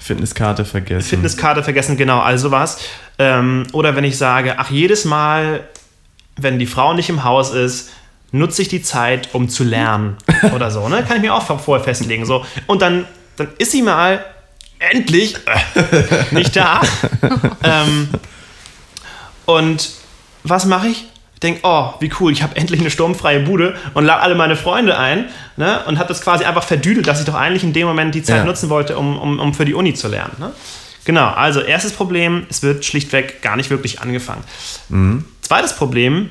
[0.00, 1.08] Fitnesskarte vergessen.
[1.08, 2.78] Fitnesskarte vergessen, genau, also was.
[3.18, 5.68] Ähm, oder wenn ich sage, ach, jedes Mal,
[6.36, 7.90] wenn die Frau nicht im Haus ist,
[8.32, 10.16] nutze ich die Zeit, um zu lernen
[10.54, 11.04] oder so, ne?
[11.06, 12.24] Kann ich mir auch vorher festlegen.
[12.24, 12.44] So.
[12.66, 14.24] Und dann, dann ist sie mal
[14.78, 16.80] endlich äh, nicht da.
[17.62, 18.08] ähm,
[19.44, 19.90] und
[20.44, 21.04] was mache ich?
[21.42, 24.98] Denke, oh, wie cool, ich habe endlich eine sturmfreie Bude und lade alle meine Freunde
[24.98, 25.24] ein
[25.57, 25.81] ne?
[25.87, 28.38] und habe das quasi einfach verdüdelt, dass ich doch eigentlich in dem Moment die Zeit
[28.38, 28.44] Ja.
[28.44, 30.37] nutzen wollte, um, um, um für die Uni zu lernen.
[30.38, 30.53] Ne?
[31.07, 34.44] Genau, also erstes Problem, es wird schlichtweg gar nicht wirklich angefangen.
[35.40, 36.29] Zweites Problem,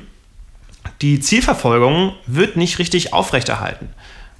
[1.01, 3.89] die Zielverfolgung wird nicht richtig aufrechterhalten.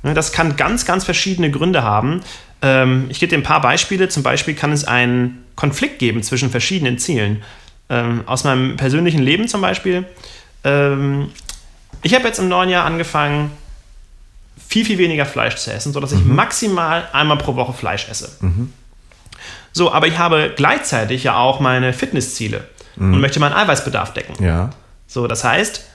[0.04, 2.22] Ne, Das kann ganz, ganz verschiedene Gründe haben.
[2.62, 4.08] Ähm, Ich gebe dir ein paar Beispiele.
[4.10, 7.42] Zum Beispiel kann es einen Konflikt geben zwischen verschiedenen Zielen.
[7.90, 10.06] Ähm, Aus meinem persönlichen Leben zum Beispiel.
[10.64, 11.32] Ähm,
[12.02, 13.52] Ich habe jetzt im neuen Jahr angefangen,
[14.68, 18.30] viel, viel weniger Fleisch zu essen, sodass ich maximal einmal pro Woche Fleisch esse.
[19.72, 22.66] So, aber ich habe gleichzeitig ja auch meine Fitnessziele
[22.98, 24.44] und möchte meinen Eiweißbedarf decken.
[24.44, 24.70] Ja.
[25.08, 25.86] So, das heißt,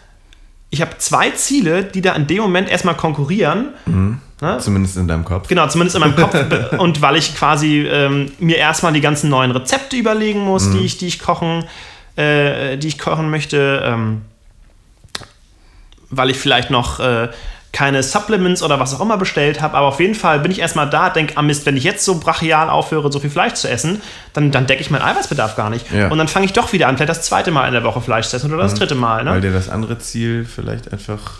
[0.70, 3.68] ich habe zwei Ziele, die da in dem Moment erstmal konkurrieren.
[4.40, 4.59] Ne?
[4.59, 5.46] Zumindest in deinem Kopf.
[5.46, 6.35] Genau, zumindest in meinem Kopf.
[6.79, 10.98] und weil ich quasi ähm, mir erstmal die ganzen neuen Rezepte überlegen muss, die, ich,
[10.98, 11.64] die ich kochen,
[12.16, 14.22] äh, die ich kochen möchte, ähm,
[16.16, 17.29] weil ich vielleicht noch äh,
[17.74, 20.88] keine Supplements oder was auch immer bestellt habe, aber auf jeden Fall bin ich erstmal
[20.88, 24.00] da, denke, ah Mist, wenn ich jetzt so brachial aufhöre, so viel Fleisch zu essen,
[24.33, 25.90] dann, dann decke ich meinen Eiweißbedarf gar nicht.
[25.92, 26.09] Ja.
[26.09, 28.29] Und dann fange ich doch wieder an, vielleicht das zweite Mal in der Woche Fleisch
[28.29, 29.24] zu essen oder das dritte Mal.
[29.24, 29.31] Ne?
[29.33, 31.38] Weil dir das andere Ziel vielleicht einfach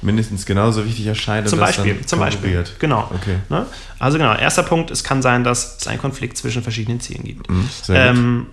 [0.00, 1.48] mindestens genauso wichtig erscheint.
[1.48, 2.62] Zum Beispiel, zum Beispiel.
[2.78, 3.10] Genau.
[3.12, 3.38] Okay.
[3.48, 3.66] Ne?
[3.98, 7.50] Also genau, erster Punkt, es kann sein, dass es einen Konflikt zwischen verschiedenen Zielen gibt.
[7.50, 8.18] Mhm, sehr gut.
[8.18, 8.46] Ähm,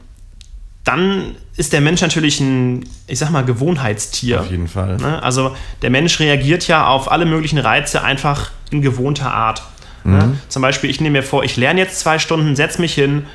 [0.83, 4.41] dann ist der Mensch natürlich ein, ich sag mal, Gewohnheitstier.
[4.41, 4.97] Auf jeden Fall.
[4.97, 5.21] Ne?
[5.21, 9.61] Also der Mensch reagiert ja auf alle möglichen Reize einfach in gewohnter Art.
[10.03, 10.17] Mhm.
[10.17, 10.37] Ne?
[10.47, 13.25] Zum Beispiel, ich nehme mir vor, ich lerne jetzt zwei Stunden, setze mich hin.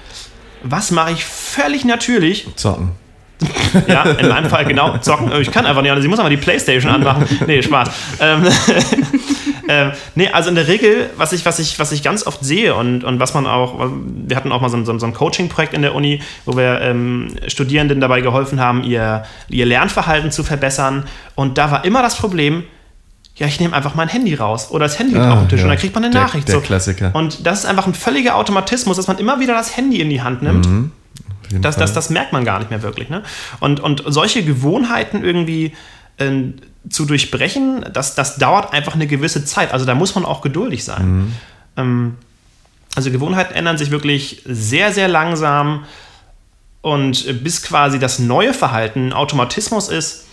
[0.62, 2.48] Was mache ich völlig natürlich?
[2.56, 2.92] Zocken.
[3.86, 5.30] Ja, in meinem Fall genau zocken.
[5.40, 7.26] Ich kann einfach nicht, also ich muss aber die Playstation anmachen.
[7.46, 7.90] Nee, Spaß.
[8.20, 8.46] Ähm,
[9.68, 12.74] ähm, nee, also in der Regel, was ich, was ich, was ich ganz oft sehe
[12.74, 13.90] und, und was man auch,
[14.26, 16.80] wir hatten auch mal so, ein- so, so ein Coaching-Projekt in der Uni, wo wir
[16.80, 21.04] ähm, Studierenden dabei geholfen haben, ihr, ihr Lernverhalten zu verbessern.
[21.34, 22.64] Und da war immer das Problem,
[23.36, 25.64] ja, ich nehme einfach mein Handy raus oder das Handy Ah, auf dem Tisch ja.
[25.64, 26.48] und dann kriegt man eine Der- Nachricht.
[26.48, 26.60] der so.
[26.62, 27.10] Klassiker.
[27.14, 30.22] Und das ist einfach ein völliger Automatismus, dass man immer wieder das Handy in die
[30.22, 30.66] Hand nimmt.
[31.50, 33.08] Jeden Das, das, das merkt man gar nicht mehr wirklich.
[33.10, 33.22] Ne?
[33.60, 35.72] Und, und solche Gewohnheiten irgendwie
[36.18, 36.52] äh,
[36.88, 39.72] zu durchbrechen, das, das dauert einfach eine gewisse Zeit.
[39.72, 41.34] Also da muss man auch geduldig sein.
[41.76, 42.14] Ähm,
[42.94, 45.84] also Gewohnheiten ändern sich wirklich sehr, sehr langsam.
[46.80, 50.26] Und bis quasi das neue Verhalten ein Automatismus ist,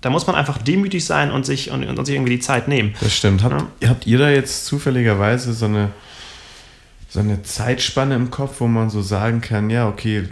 [0.00, 2.94] da muss man einfach demütig sein und sich, und, und sich irgendwie die Zeit nehmen.
[3.00, 3.42] Das stimmt.
[3.42, 5.90] Habt, habt ihr da jetzt zufälligerweise so eine,
[7.08, 10.28] so eine Zeitspanne im Kopf, wo man so sagen kann, ja, okay,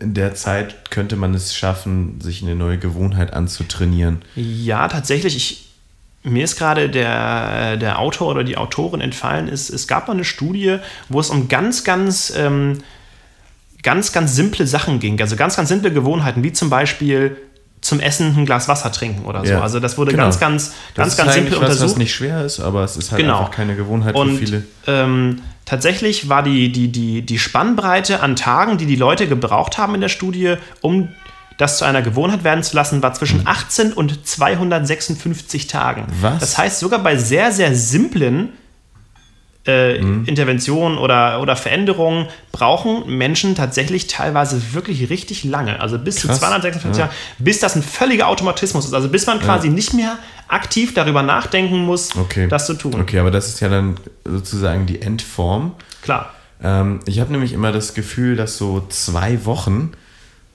[0.00, 4.22] in der Zeit könnte man es schaffen, sich eine neue Gewohnheit anzutrainieren?
[4.34, 5.36] Ja, tatsächlich.
[5.36, 5.68] Ich,
[6.22, 9.48] mir ist gerade der, der Autor oder die Autorin entfallen.
[9.48, 10.78] Ist, es gab mal eine Studie,
[11.08, 12.78] wo es um ganz, ganz, ähm,
[13.82, 15.20] ganz, ganz simple Sachen ging.
[15.20, 17.36] Also ganz, ganz simple Gewohnheiten, wie zum Beispiel
[17.80, 19.52] zum Essen ein Glas Wasser trinken oder so.
[19.52, 20.24] Ja, Also das wurde genau.
[20.24, 21.90] ganz, ganz, ganz, ganz eigentlich simpel was, untersucht.
[21.90, 23.38] was nicht schwer ist, aber es ist halt Genau.
[23.38, 24.62] einfach keine Gewohnheit Und für viele.
[24.88, 29.94] ähm, tatsächlich war die, die, die, die Spannbreite an Tagen, die die Leute gebraucht haben
[29.94, 31.10] in der Studie, um
[31.58, 36.06] das zu einer Gewohnheit werden zu lassen, war zwischen 18 und 256 Tagen.
[36.20, 36.38] Was?
[36.38, 38.50] Das heißt, sogar bei sehr, sehr simplen
[39.66, 40.24] äh, Mhm.
[40.26, 45.80] Interventionen oder, oder Veränderungen brauchen Menschen tatsächlich teilweise wirklich richtig lange.
[45.80, 47.06] Also bis zu Krass, 256 ja.
[47.06, 48.94] Jahre, bis das ein völliger Automatismus ist.
[48.94, 52.48] Also bis man quasi nicht mehr aktiv darüber nachdenken muss, Okay.
[52.48, 53.00] das zu tun.
[53.00, 55.72] Okay, aber das ist ja dann sozusagen die Endform.
[56.02, 56.32] Klar.
[56.62, 59.92] Ähm, ich habe nämlich immer das Gefühl, dass so zwei Wochen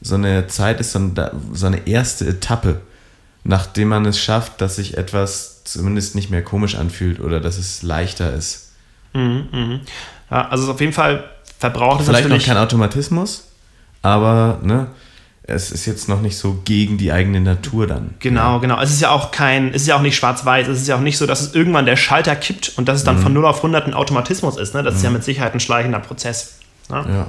[0.02, 2.82] so eine Zeit ist, so eine, so eine erste Etappe,
[3.44, 7.84] nachdem man es schafft, dass sich etwas zumindest nicht mehr komisch anfühlt oder dass es
[7.84, 8.72] leichter ist.
[9.14, 11.24] Ja, also auf jeden Fall
[11.60, 13.46] verbraucht es Vielleicht noch kein Automatismus,
[14.02, 14.88] aber ne,
[15.52, 18.16] es ist jetzt noch nicht so gegen die eigene Natur dann.
[18.20, 18.80] Genau, genau.
[18.82, 20.68] Es ist ja auch kein, es ist ja auch nicht schwarz-weiß.
[20.68, 23.04] Es ist ja auch nicht so, dass es irgendwann der Schalter kippt und dass es
[23.04, 23.22] dann Mhm.
[23.24, 24.74] von 0 auf 100 ein Automatismus ist.
[24.74, 24.84] Ne?
[24.84, 26.60] Das ist ja mit Sicherheit ein schleichender Prozess.
[26.90, 27.06] Ne?
[27.08, 27.28] Ja.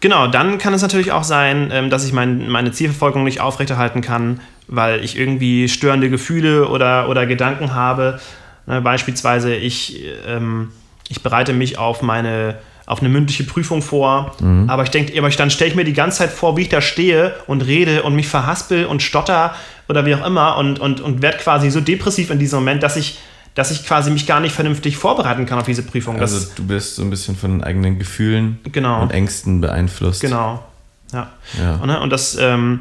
[0.00, 4.02] Genau, dann kann es natürlich auch sein, ähm, dass ich mein, meine Zielverfolgung nicht aufrechterhalten
[4.02, 8.20] kann, weil ich irgendwie störende Gefühle oder, oder Gedanken habe.
[8.66, 10.70] Ne, beispielsweise, ich, ähm,
[11.08, 14.36] ich bereite mich auf meine auf eine mündliche Prüfung vor,
[14.68, 16.68] aber ich denke, aber ich, dann stelle ich mir die ganze Zeit vor, wie ich
[16.68, 19.54] da stehe und rede und mich verhaspel und stotter
[19.88, 22.96] oder wie auch immer und, und, und werde quasi so depressiv in diesem Moment, dass
[22.96, 23.18] ich,
[23.56, 26.18] dass ich quasi mich gar nicht vernünftig vorbereiten kann auf diese Prüfung.
[26.18, 29.02] Das, Also du bist so ein bisschen von eigenen Gefühlen Genau.
[29.02, 30.20] und Ängsten beeinflusst.
[30.20, 30.62] Genau.
[31.12, 31.28] Ja.
[31.60, 31.74] Ja.
[31.76, 32.80] Und, ne, und das, ähm,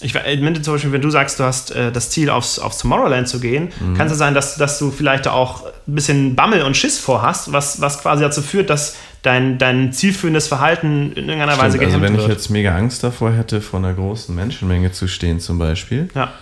[0.00, 3.26] ich meine zum Beispiel, wenn du sagst, du hast äh, das Ziel, aufs, aufs Tomorrowland
[3.28, 3.94] zu gehen, Mhm.
[3.96, 7.52] kann es ja sein, dass, dass du vielleicht auch ein bisschen Bammel und Schiss vorhast,
[7.52, 11.98] was, was quasi dazu führt, dass dein, dein zielführendes Verhalten in irgendeiner Weise Stimmt, also
[11.98, 12.38] gehemmt wenn ich wird.
[12.38, 16.32] jetzt mega Angst davor hätte, vor einer großen Menschenmenge zu stehen zum Beispiel, ja.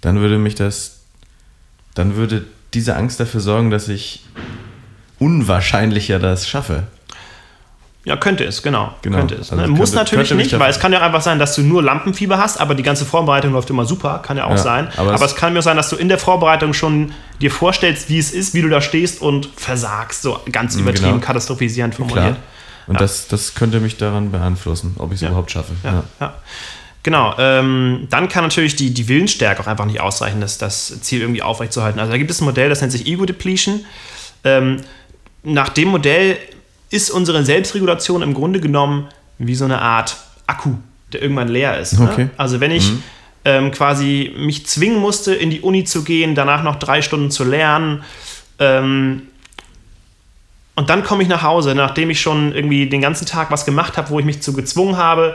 [0.00, 1.02] dann würde mich das,
[1.94, 4.24] dann würde diese Angst dafür sorgen, dass ich
[5.18, 6.84] unwahrscheinlicher das schaffe.
[8.06, 8.94] Ja, könnte es, genau.
[9.02, 9.18] Genau.
[9.18, 9.50] Könnte es.
[9.50, 9.62] Also ne?
[9.64, 12.38] könnte- Muss natürlich könnte nicht, weil es kann ja einfach sein, dass du nur Lampenfieber
[12.38, 14.88] hast, aber die ganze Vorbereitung läuft immer super, kann ja auch Ja, sein.
[14.96, 17.50] aber Aber, es- es kann mir auch sein, dass du in der Vorbereitung schon dir
[17.50, 21.26] vorstellst, wie es ist, wie du da stehst und versagst, so ganz übertrieben genau.
[21.26, 22.08] katastrophisierend Klar.
[22.08, 22.36] formuliert.
[22.86, 23.00] Und Ja.
[23.00, 25.28] das, das könnte mich daran beeinflussen, ob ich es Ja.
[25.28, 25.72] überhaupt schaffe.
[25.82, 26.32] Ja.
[27.02, 31.20] Genau, ähm, dann kann natürlich die, die Willensstärke auch einfach nicht ausreichen, das, das Ziel
[31.20, 32.00] irgendwie aufrechtzuerhalten.
[32.00, 33.84] Also da gibt es ein Modell, das nennt sich Ego Depletion.
[34.44, 34.78] Ähm,
[35.44, 36.36] nach dem Modell
[36.90, 40.74] ist unsere Selbstregulation im Grunde genommen wie so eine Art Akku,
[41.12, 41.98] der irgendwann leer ist.
[41.98, 42.24] Okay.
[42.24, 42.30] Ne?
[42.36, 42.92] Also wenn ich
[43.44, 47.44] ähm, quasi mich zwingen musste, in die Uni zu gehen, danach noch drei Stunden zu
[47.44, 48.02] lernen,
[48.58, 49.22] ähm,
[50.78, 53.96] und dann komme ich nach Hause, nachdem ich schon irgendwie den ganzen Tag was gemacht
[53.96, 55.34] habe, wo ich mich zu gezwungen habe,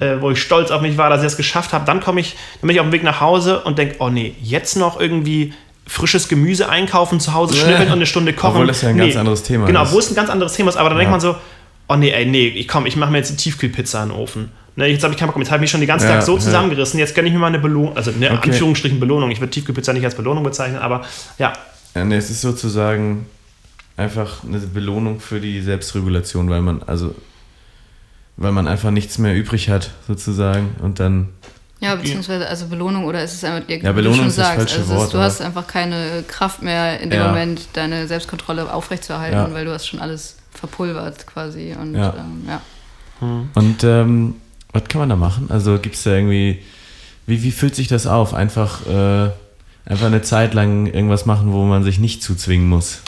[0.00, 1.86] äh, wo ich stolz auf mich war, dass ich das geschafft habe.
[1.86, 4.34] Dann komme ich, dann bin ich auf dem Weg nach Hause und denke, oh nee,
[4.42, 5.54] jetzt noch irgendwie
[5.92, 8.52] frisches Gemüse einkaufen, zu Hause schnippeln und eine Stunde kochen.
[8.54, 9.02] Obwohl das ja ein nee.
[9.04, 9.92] ganz anderes Thema Genau, ist.
[9.92, 11.36] wo es ein ganz anderes Thema ist, aber dann denkt man so,
[11.88, 14.50] oh nee, ey, nee, ich komm, ich mache mir jetzt eine Tiefkühlpizza in den Ofen.
[14.74, 15.42] Ne, jetzt habe ich keinen Bock mehr.
[15.44, 17.40] Jetzt habe ich mich schon den ganzen Ja, Tag so zusammengerissen, jetzt gönne ich mir
[17.40, 18.50] mal eine Belohnung, also eine Okay.
[18.50, 19.30] Anführungsstrichen Belohnung.
[19.30, 21.02] Ich würde Tiefkühlpizza nicht als Belohnung bezeichnen, aber
[21.38, 21.52] ja,
[21.94, 23.26] Ja, nee, es ist sozusagen
[23.98, 27.14] einfach eine Belohnung für die Selbstregulation, weil man, also,
[28.38, 30.74] weil man einfach nichts mehr übrig hat, sozusagen.
[30.80, 31.28] Und dann,
[31.82, 34.46] Ja, beziehungsweise also Belohnung oder ist es einfach, wie Ja, du Belohnung schon ist das
[34.46, 37.26] sagst, falsche also Wort, du hast einfach keine Kraft mehr in dem Ja.
[37.28, 39.52] Moment, deine Selbstkontrolle aufrechtzuerhalten, Ja.
[39.52, 42.14] weil du hast schon alles verpulvert quasi und Ja.
[42.16, 42.60] ähm, ja.
[43.54, 44.36] und ähm,
[44.72, 45.46] was kann man da machen?
[45.50, 46.62] Also gibt es da irgendwie,
[47.26, 48.32] wie, wie fühlt sich das auf?
[48.32, 49.30] Einfach, äh,
[49.84, 53.02] einfach eine Zeit lang irgendwas machen, wo man sich nicht zuzwingen muss.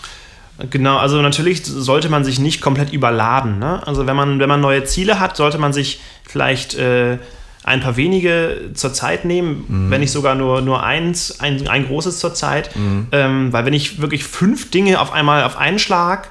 [0.71, 3.59] Genau, also natürlich sollte man sich nicht komplett überladen.
[3.61, 3.85] Ne?
[3.87, 7.19] Also wenn man, wenn man neue Ziele hat, sollte man sich vielleicht äh,
[7.65, 9.91] ein paar wenige zur Zeit nehmen, Mhm.
[9.91, 12.71] wenn nicht sogar nur, nur eins, ein, ein großes zur Zeit.
[13.11, 16.29] Ähm, weil wenn ich wirklich fünf Dinge auf einmal auf einen Schlag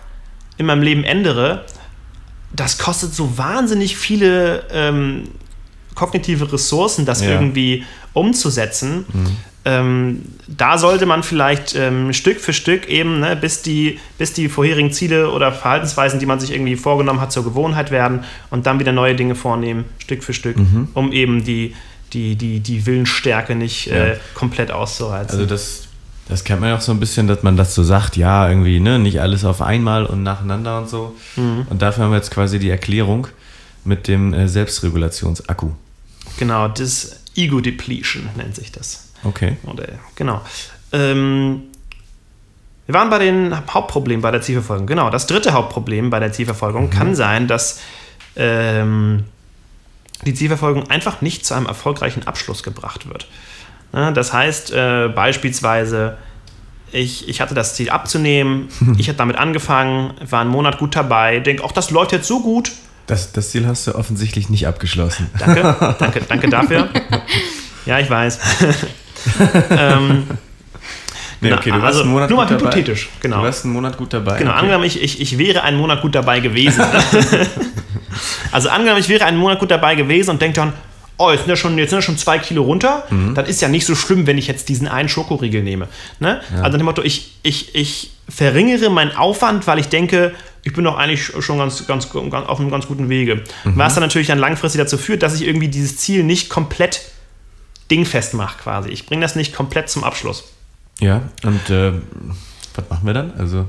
[0.57, 1.65] in meinem Leben ändere,
[2.55, 5.23] das kostet so wahnsinnig viele ähm,
[5.95, 7.31] kognitive Ressourcen, das Ja.
[7.31, 9.05] irgendwie umzusetzen.
[9.65, 14.49] Ähm, da sollte man vielleicht ähm, Stück für Stück eben, ne, bis, die, bis die
[14.49, 18.79] vorherigen Ziele oder Verhaltensweisen, die man sich irgendwie vorgenommen hat, zur Gewohnheit werden und dann
[18.79, 20.57] wieder neue Dinge vornehmen, Stück für Stück,
[20.93, 21.75] um eben die,
[22.11, 23.95] die, die, die Willensstärke nicht Ja.
[24.05, 25.31] äh, komplett auszureizen.
[25.39, 25.87] Also das,
[26.27, 28.81] das kennt man ja auch so ein bisschen, dass man das so sagt, ja, irgendwie,
[28.81, 31.15] ne, nicht alles auf einmal und nacheinander und so.
[31.37, 33.27] Und dafür haben wir jetzt quasi die Erklärung
[33.85, 35.69] mit dem äh, Selbstregulationsakku.
[36.37, 39.02] genau, das Ego Depletion nennt sich das.
[39.23, 39.57] Okay.
[39.63, 39.99] Modell.
[40.15, 40.41] Genau.
[40.91, 41.63] Ähm,
[42.85, 44.87] wir waren bei den Hauptproblemen bei der Zielverfolgung.
[44.87, 47.79] Genau, das dritte Hauptproblem bei der Zielverfolgung kann sein, dass
[48.35, 49.23] ähm,
[50.25, 53.27] die Zielverfolgung einfach nicht zu einem erfolgreichen Abschluss gebracht wird.
[53.93, 56.17] Ja, das heißt äh, beispielsweise,
[56.91, 61.39] ich, ich hatte das Ziel abzunehmen, ich habe damit angefangen, war einen Monat gut dabei,
[61.39, 62.71] denke, auch das läuft jetzt so gut,
[63.07, 65.29] Das, das Ziel hast du offensichtlich nicht abgeschlossen.
[65.37, 66.89] Danke, danke, danke dafür.
[67.85, 68.39] Ja, ich weiß.
[69.69, 70.23] ähm,
[71.41, 72.71] Nee, okay, du warst also einen Monat nur mal gut dabei.
[72.71, 73.39] hypothetisch, genau.
[73.39, 74.37] Du warst einen Monat gut dabei.
[74.37, 74.59] genau, okay.
[74.61, 76.81] angenommen, ich, ich, ich wäre einen Monat gut dabei gewesen.
[78.51, 80.73] also angenommen, ich wäre einen Monat gut dabei gewesen und denke dann,
[81.17, 83.35] oh, jetzt sind, ja schon, jetzt sind ja schon zwei Kilo runter, Mhm.
[83.35, 85.87] dann ist ja nicht so schlimm, wenn ich jetzt diesen einen Schokoriegel nehme.
[86.19, 86.41] Ne?
[86.51, 90.33] Also nach dem Motto, ich, ich, ich verringere meinen Aufwand, weil ich denke,
[90.63, 93.43] ich bin doch eigentlich schon ganz, ganz, ganz auf einem ganz guten Wege.
[93.65, 93.73] Mhm.
[93.77, 97.01] Was dann natürlich dann langfristig dazu führt, dass ich irgendwie dieses Ziel nicht komplett
[97.91, 98.89] dingfest mache quasi.
[98.89, 100.43] Ich bringe das nicht komplett zum Abschluss.
[100.99, 101.91] Ja, und äh,
[102.75, 103.33] was machen wir dann?
[103.37, 103.67] Also,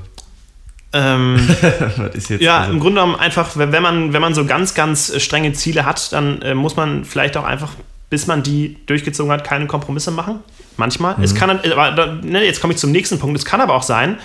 [0.93, 1.37] Ähm?
[2.39, 5.53] Ja, also, im Grunde genommen einfach, wenn man, wenn man so ganz, ganz äh, strenge
[5.53, 7.71] Ziele hat, dann äh, muss man vielleicht auch einfach,
[8.09, 10.39] bis man die durchgezogen hat, keine Kompromisse machen.
[10.77, 11.15] Manchmal.
[11.23, 13.37] Es kann, äh, aber, da- ne, jetzt komme ich zum nächsten Punkt.
[13.37, 14.17] Es kann aber auch sein,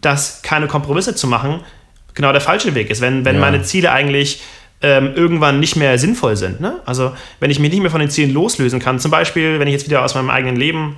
[0.00, 1.60] dass keine Kompromisse zu machen
[2.14, 3.00] genau der falsche Weg ist.
[3.02, 3.40] Wenn, wenn Ja.
[3.42, 4.40] meine Ziele eigentlich
[4.82, 6.60] ähm, irgendwann nicht mehr sinnvoll sind.
[6.60, 6.80] Ne?
[6.86, 9.72] Also wenn ich mich nicht mehr von den Zielen loslösen kann, zum Beispiel, wenn ich
[9.72, 10.96] jetzt wieder aus meinem eigenen Leben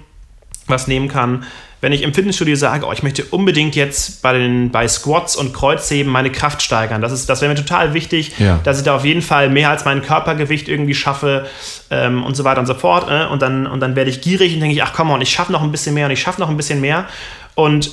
[0.66, 1.44] was nehmen kann.
[1.80, 5.54] Wenn ich im Fitnessstudio sage, oh, ich möchte unbedingt jetzt bei, den, bei Squats und
[5.54, 8.58] Kreuzheben meine Kraft steigern, das, ist- das wäre mir total wichtig, Ja.
[8.64, 11.46] dass ich da auf jeden Fall mehr als mein Körpergewicht irgendwie schaffe
[11.90, 13.08] ähm, und so weiter und so fort.
[13.08, 13.26] Äh?
[13.32, 15.52] Und, dann, und dann werde ich gierig und denke ich, ach komm on, ich schaffe
[15.52, 17.06] noch ein bisschen mehr und ich schaffe noch ein bisschen mehr.
[17.54, 17.92] Und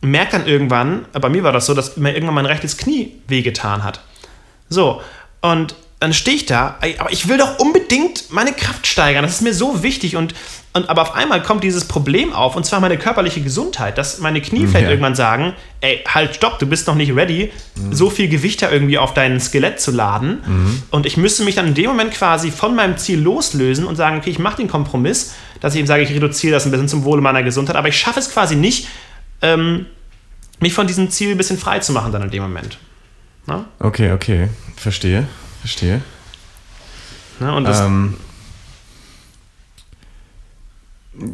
[0.00, 3.82] merke dann irgendwann, bei mir war das so, dass mir irgendwann mein rechtes Knie wehgetan
[3.84, 4.00] hat.
[4.70, 5.02] So,
[5.52, 9.22] und dann stehe ich da, aber ich will doch unbedingt meine Kraft steigern.
[9.22, 10.16] Das ist mir so wichtig.
[10.16, 10.34] Und,
[10.74, 14.42] und aber auf einmal kommt dieses Problem auf, und zwar meine körperliche Gesundheit, dass meine
[14.42, 14.90] Knie vielleicht Ja.
[14.90, 17.50] irgendwann sagen, ey, halt, stopp, du bist noch nicht ready,
[17.90, 20.82] so viel Gewicht da irgendwie auf dein Skelett zu laden.
[20.90, 24.18] Und ich müsste mich dann in dem Moment quasi von meinem Ziel loslösen und sagen,
[24.18, 27.04] okay, ich mache den Kompromiss, dass ich eben sage, ich reduziere das ein bisschen zum
[27.04, 28.88] Wohle meiner Gesundheit, aber ich schaffe es quasi nicht,
[29.40, 29.86] ähm,
[30.60, 32.78] mich von diesem Ziel ein bisschen frei zu machen dann in dem Moment.
[33.46, 33.66] Na?
[33.78, 34.48] okay, okay.
[34.76, 35.26] Verstehe,
[35.60, 36.00] verstehe.
[37.40, 37.54] Ne?
[37.54, 38.16] Und das, Ähm,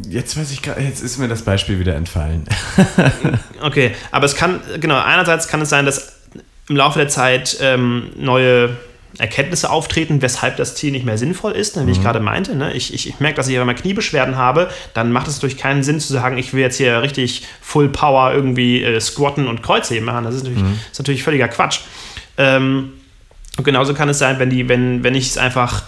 [0.09, 2.45] jetzt weiß ich gerade, jetzt ist mir das Beispiel wieder entfallen.
[3.61, 6.13] Okay, aber es kann, genau, einerseits kann es sein, dass
[6.67, 8.75] im Laufe der Zeit ähm, neue
[9.19, 12.55] Erkenntnisse auftreten, weshalb das Ziel nicht mehr sinnvoll ist, ne, wie ich gerade meinte.
[12.55, 12.73] Ne?
[12.73, 15.99] Ich, ich, ich merke, dass ich mal Kniebeschwerden habe, dann macht es natürlich keinen Sinn
[15.99, 20.23] zu sagen, ich will jetzt hier richtig Full Power irgendwie äh, squatten und Kreuzheben machen.
[20.23, 21.81] Das ist natürlich, ist natürlich völliger Quatsch.
[22.41, 22.93] Ähm,
[23.57, 25.83] und genauso kann es sein, wenn, die, wenn, wenn ich es einfach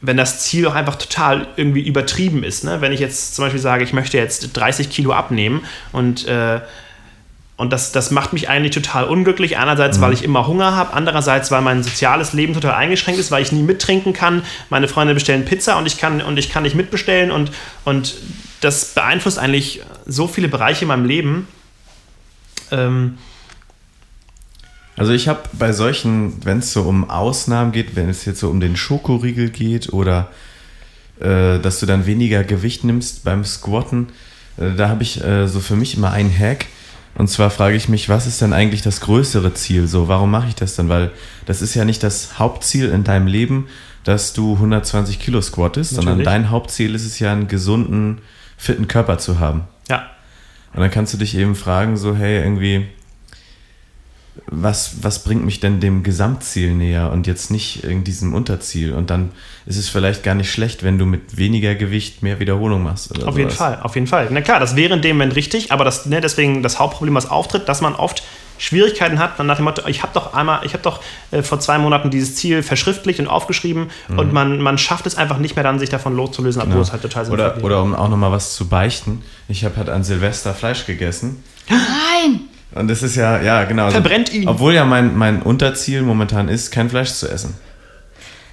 [0.00, 2.64] wenn das Ziel auch einfach total irgendwie übertrieben ist.
[2.64, 2.80] Ne?
[2.80, 6.60] Wenn ich jetzt zum Beispiel sage, ich möchte jetzt 30 Kilo abnehmen und, äh,
[7.56, 9.56] und das, das macht mich eigentlich total unglücklich.
[9.56, 13.42] Einerseits, weil ich immer Hunger habe, andererseits, weil mein soziales Leben total eingeschränkt ist, weil
[13.42, 14.42] ich nie mittrinken kann.
[14.68, 17.50] Meine Freunde bestellen Pizza und ich kann, und ich kann nicht mitbestellen und,
[17.86, 18.14] und
[18.60, 21.48] das beeinflusst eigentlich so viele Bereiche in meinem Leben.
[22.70, 23.16] Ähm,
[24.96, 28.48] Also ich habe bei solchen, wenn es so um Ausnahmen geht, wenn es jetzt so
[28.48, 30.30] um den Schokoriegel geht oder
[31.20, 34.08] äh, dass du dann weniger Gewicht nimmst beim Squatten,
[34.58, 36.66] äh, da habe ich äh, so für mich immer einen Hack.
[37.14, 39.86] Und zwar frage ich mich, was ist denn eigentlich das größere Ziel?
[39.86, 40.88] So, warum mache ich das dann?
[40.88, 41.10] Weil
[41.46, 43.68] das ist ja nicht das Hauptziel in deinem Leben,
[44.04, 46.26] dass du 120 Kilo squattest, sondern Natürlich.
[46.26, 48.20] dein Hauptziel ist es ja, einen gesunden,
[48.56, 49.64] fitten Körper zu haben.
[49.88, 50.10] ja,
[50.74, 52.86] Und dann kannst du dich eben fragen, so, hey, irgendwie,
[54.46, 58.92] was, was bringt mich denn dem Gesamtziel näher und jetzt nicht in diesem Unterziel?
[58.94, 59.30] Und dann
[59.66, 63.10] ist es vielleicht gar nicht schlecht, wenn du mit weniger Gewicht mehr Wiederholung machst.
[63.10, 63.58] Oder Auf jeden sowas.
[63.58, 64.28] Fall, auf jeden Fall.
[64.30, 67.28] Na klar, das wäre in dem Moment richtig, aber das, ne, deswegen das Hauptproblem, was
[67.30, 68.22] auftritt, dass man oft
[68.58, 71.76] Schwierigkeiten hat, nach dem Motto, ich habe doch einmal, ich habe doch äh, vor zwei
[71.76, 75.78] Monaten dieses Ziel verschriftlicht und aufgeschrieben und man, man schafft es einfach nicht mehr dann,
[75.78, 76.78] sich davon loszulösen, obwohl Mhm.
[76.80, 76.82] Ja.
[76.84, 77.64] es halt total sinnvoll Oder, wäre.
[77.66, 79.22] oder um auch nochmal was zu beichten.
[79.48, 81.42] Ich habe halt an Silvester Fleisch gegessen.
[81.68, 82.40] Nein!
[82.76, 83.84] Und das ist ja, ja, genau.
[83.86, 84.48] also- Verbrennt ihn.
[84.48, 87.54] Obwohl ja mein, mein Unterziel momentan ist, kein Fleisch zu essen.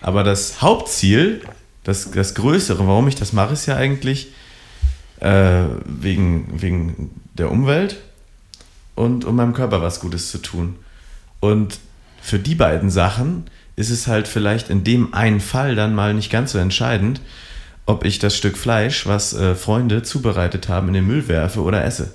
[0.02, 1.42] Aber das Hauptziel,
[1.84, 4.30] das, das Größere, warum ich das mache, ist ja eigentlich
[5.20, 7.98] äh, wegen, wegen der Umwelt
[8.96, 10.76] und um meinem Körper was Gutes zu tun.
[11.40, 11.80] Und
[12.22, 13.46] für die beiden Sachen
[13.76, 17.22] ist es halt vielleicht in dem einen Fall dann mal nicht ganz so entscheidend,
[17.86, 21.84] ob ich das Stück Fleisch, was äh, Freunde zubereitet haben, in den Müll werfe oder
[21.84, 22.14] esse.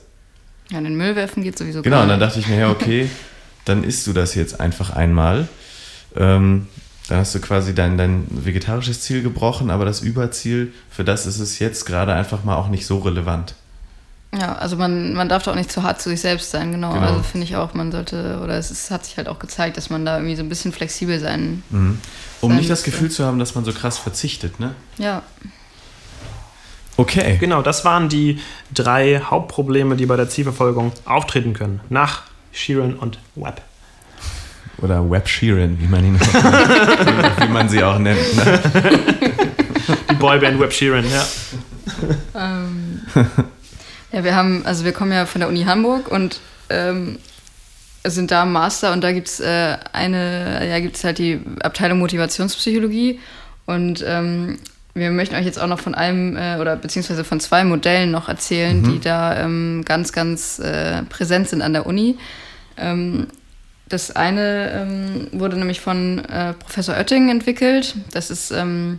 [0.71, 3.09] Ja, in den Müll werfen geht sowieso Genau, und dann dachte ich mir, ja, okay,
[3.65, 5.49] dann isst du das jetzt einfach einmal.
[6.17, 6.67] Ähm,
[7.09, 11.39] dann hast du quasi dein, dein vegetarisches Ziel gebrochen, aber das Überziel, für das ist
[11.39, 13.55] es jetzt gerade einfach mal auch nicht so relevant.
[14.39, 16.93] Ja, also man, man darf doch auch nicht zu hart zu sich selbst sein, genau.
[16.93, 17.07] Genau.
[17.07, 19.89] Also finde ich auch, man sollte, oder es ist, hat sich halt auch gezeigt, dass
[19.89, 21.63] man da irgendwie so ein bisschen flexibel sein.
[21.71, 21.99] Um
[22.43, 22.83] Sein nicht das.
[22.83, 24.75] Gefühl zu haben, dass man so krass verzichtet, ne?
[24.99, 25.23] Ja,
[26.99, 27.37] Okay.
[27.39, 28.41] Genau, das waren die
[28.75, 31.81] drei Hauptprobleme, die bei der Zielverfolgung auftreten können.
[31.89, 33.63] Nach Sheeran und Webb.
[34.83, 38.19] Oder Web Sheeran, wie man ihn wie, wie man sie auch nennt.
[38.37, 38.61] Ne?
[40.11, 41.25] Die Boyband Webb Sheeran, ja.
[42.35, 43.03] Ähm,
[44.13, 47.21] ja, wir haben, also wir kommen ja von der Uni Hamburg und ähm,
[48.03, 51.41] sind da im Master und da gibt es äh, eine, ja, gibt es halt die
[51.63, 53.21] Abteilung Motivationspsychologie
[53.67, 54.59] und ähm,
[54.99, 58.29] wir möchten euch jetzt auch noch von einem äh, oder beziehungsweise von zwei Modellen noch
[58.29, 62.17] erzählen, die da ähm, ganz, ganz äh, präsent sind an der Uni.
[62.77, 63.29] Ähm,
[63.89, 67.95] das eine ähm, wurde nämlich von äh, Professor Oetting entwickelt.
[68.13, 68.99] Das ist ähm,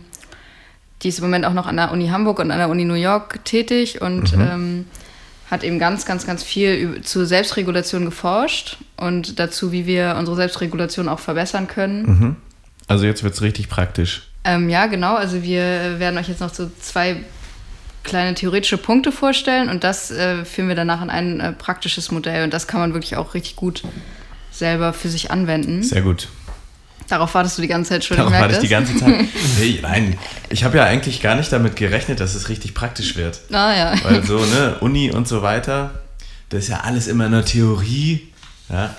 [1.02, 2.94] die ist im Moment auch noch an der Uni Hamburg und an der Uni New
[2.94, 4.86] York tätig und ähm,
[5.50, 10.36] hat eben ganz, ganz, ganz viel über, zu Selbstregulation geforscht und dazu, wie wir unsere
[10.36, 12.04] Selbstregulation auch verbessern können.
[12.86, 14.29] Also jetzt wird es richtig praktisch.
[14.44, 15.16] Ähm, ja, genau.
[15.16, 17.24] Also wir werden euch jetzt noch so zwei
[18.02, 22.44] kleine theoretische Punkte vorstellen und das äh, führen wir danach in ein äh, praktisches Modell
[22.44, 23.82] und das kann man wirklich auch richtig gut
[24.50, 25.82] selber für sich anwenden.
[25.82, 26.28] Sehr gut.
[27.08, 28.16] Darauf wartest du die ganze Zeit schon.
[28.16, 29.26] Darauf warte ich die ganze Zeit.
[29.58, 30.16] Hey, nein,
[30.48, 33.40] ich habe ja eigentlich gar nicht damit gerechnet, dass es richtig praktisch wird.
[33.50, 33.94] Ah ja.
[34.04, 36.02] Weil so, ne, Uni und so weiter,
[36.50, 38.28] das ist ja alles immer nur Theorie.
[38.68, 38.94] Ja,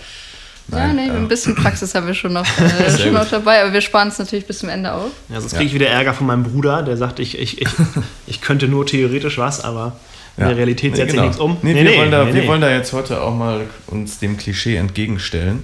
[0.72, 3.82] Ja, nee, ein bisschen Praxis haben wir schon noch, äh, schon noch dabei, aber wir
[3.82, 5.11] sparen es natürlich bis zum Ende auf.
[5.30, 7.67] Ja, sonst kriege ich wieder Ärger von meinem Bruder, der sagt, ich, ich, ich,
[8.28, 9.97] ich könnte nur theoretisch was, aber
[10.38, 11.24] in der Realität Nee, setze genau.
[11.24, 11.57] ich nichts um.
[11.61, 12.47] Nee, wir, wollen da, nee, wir nee.
[12.47, 15.63] wollen da jetzt heute auch mal uns dem Klischee entgegenstellen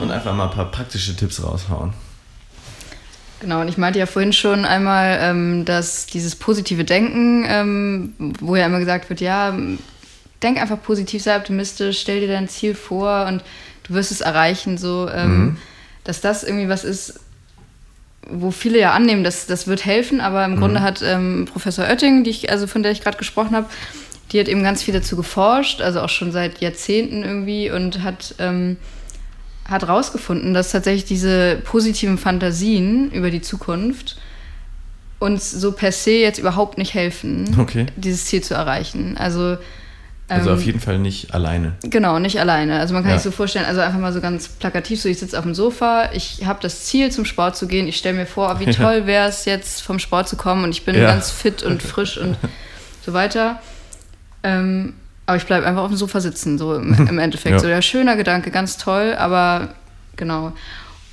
[0.00, 1.92] und einfach mal ein paar praktische Tipps raushauen.
[3.40, 8.56] Genau, und ich meinte ja vorhin schon einmal, ähm, dass dieses positive Denken, ähm, wo
[8.56, 9.54] ja immer gesagt wird, ja,
[10.42, 13.42] denk einfach positiv, sei optimistisch, stell dir dein Ziel vor und
[13.84, 15.56] du wirst es erreichen, so, ähm,
[16.04, 17.20] dass das irgendwie was ist,
[18.28, 22.24] wo viele ja annehmen, dass das wird helfen, aber im Grunde hat ähm, Professor Oetting,
[22.24, 23.66] die ich, also von der ich gerade gesprochen habe,
[24.32, 28.34] die hat eben ganz viel dazu geforscht, also auch schon seit Jahrzehnten irgendwie und hat
[28.38, 28.78] ähm,
[29.68, 34.16] hat herausgefunden, dass tatsächlich diese positiven Fantasien über die Zukunft
[35.18, 37.86] uns so per se jetzt überhaupt nicht helfen, Okay.
[37.96, 39.16] dieses Ziel zu erreichen.
[39.16, 39.56] Also,
[40.28, 41.72] Also ähm, auf jeden Fall nicht alleine.
[41.82, 42.78] Genau, nicht alleine.
[42.80, 43.18] Also man kann Ja.
[43.18, 46.10] sich so vorstellen, also einfach mal so ganz plakativ, so ich sitze auf dem Sofa,
[46.14, 49.28] ich habe das Ziel zum Sport zu gehen, ich stelle mir vor, wie toll wäre
[49.28, 51.06] es jetzt vom Sport zu kommen und ich bin Ja.
[51.08, 52.36] ganz fit und frisch und
[53.04, 53.60] so weiter.
[54.42, 54.94] Ähm,
[55.26, 57.52] aber ich bleibe einfach auf dem Sofa sitzen, so im, im Endeffekt.
[57.52, 57.58] Ja.
[57.58, 59.74] So der schöner Gedanke, ganz toll, aber
[60.16, 60.52] genau.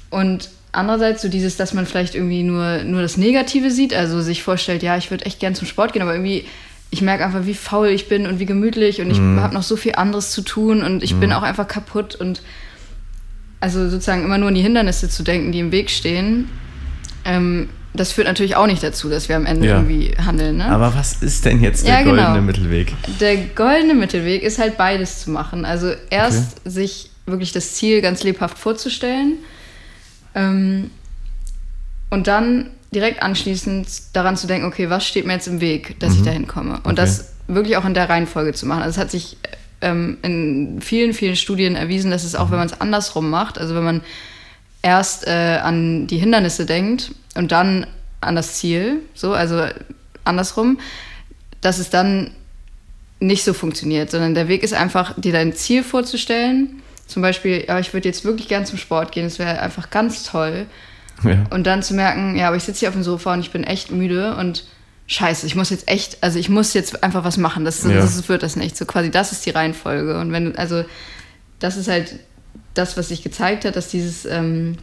[0.09, 4.43] Und andererseits so dieses, dass man vielleicht irgendwie nur, nur das Negative sieht, also sich
[4.43, 6.45] vorstellt, ja, ich würde echt gern zum Sport gehen, aber irgendwie,
[6.94, 9.76] ich merke einfach, wie faul ich bin und wie gemütlich und ich habe noch so
[9.78, 12.42] viel anderes zu tun und ich bin auch einfach kaputt und
[13.62, 16.50] also sozusagen immer nur an die Hindernisse zu denken, die im Weg stehen,
[17.26, 19.76] ähm, das führt natürlich auch nicht dazu, dass wir am Ende Ja.
[19.78, 20.58] irgendwie handeln.
[20.58, 20.66] Ne?
[20.66, 22.16] Aber was ist denn jetzt der Ja, genau.
[22.24, 22.94] goldene Mittelweg?
[23.20, 25.66] Der goldene Mittelweg ist halt beides zu machen.
[25.66, 29.34] Also erst sich wirklich das Ziel ganz lebhaft vorzustellen
[30.36, 30.89] ähm,
[32.10, 36.16] und dann direkt anschließend daran zu denken, okay, was steht mir jetzt im Weg, dass
[36.16, 36.76] ich dahin komme?
[36.84, 36.96] Und Okay.
[36.96, 38.84] das wirklich auch in der Reihenfolge zu machen.
[38.84, 39.38] Also es hat sich
[39.82, 43.76] ähm, in vielen, vielen Studien erwiesen, dass es auch, wenn man es andersrum macht, also
[43.76, 44.02] wenn man
[44.82, 47.88] erst äh, an die Hindernisse denkt und dann
[48.20, 49.66] an das Ziel, so, also
[50.24, 50.80] andersrum,
[51.62, 52.32] dass es dann
[53.20, 56.82] nicht so funktioniert, sondern der Weg ist einfach, dir dein Ziel vorzustellen.
[57.08, 60.24] Zum Beispiel, ja, ich würde jetzt wirklich gern zum Sport gehen, das wäre einfach ganz
[60.24, 60.66] toll.
[61.24, 61.44] Ja.
[61.52, 63.64] Und dann zu merken, ja, aber ich sitze hier auf dem Sofa und ich bin
[63.64, 64.64] echt müde und
[65.08, 67.92] scheiße, ich muss jetzt echt, also ich muss jetzt einfach was machen, das, Ja.
[67.96, 68.78] das wird das nicht.
[68.78, 70.18] So quasi, das ist die Reihenfolge.
[70.20, 70.86] Und wenn, du- also
[71.60, 72.16] das ist halt
[72.74, 74.78] das, was sich gezeigt hat, dass dieses, ähm,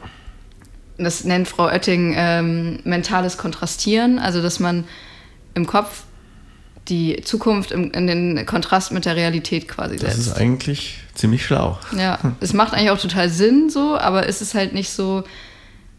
[0.99, 4.85] das nennt Frau Oetting ähm, mentales Kontrastieren, also dass man
[5.55, 6.03] im Kopf
[6.89, 10.27] die Zukunft im, in den Kontrast mit der Realität quasi Das setzt.
[10.29, 11.79] ist eigentlich ziemlich schlau.
[11.97, 15.25] Ja, es macht eigentlich auch total Sinn so, aber es ist halt nicht so,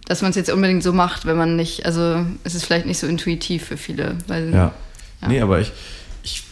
[0.10, 2.97] dass man es jetzt unbedingt so macht, wenn man nicht, also es ist vielleicht nicht
[2.97, 4.18] so intuitiv für viele.
[4.28, 4.74] Weil, Ja.
[5.22, 5.28] Ja.
[5.28, 5.72] Nee, aber ich,
[6.24, 6.43] ich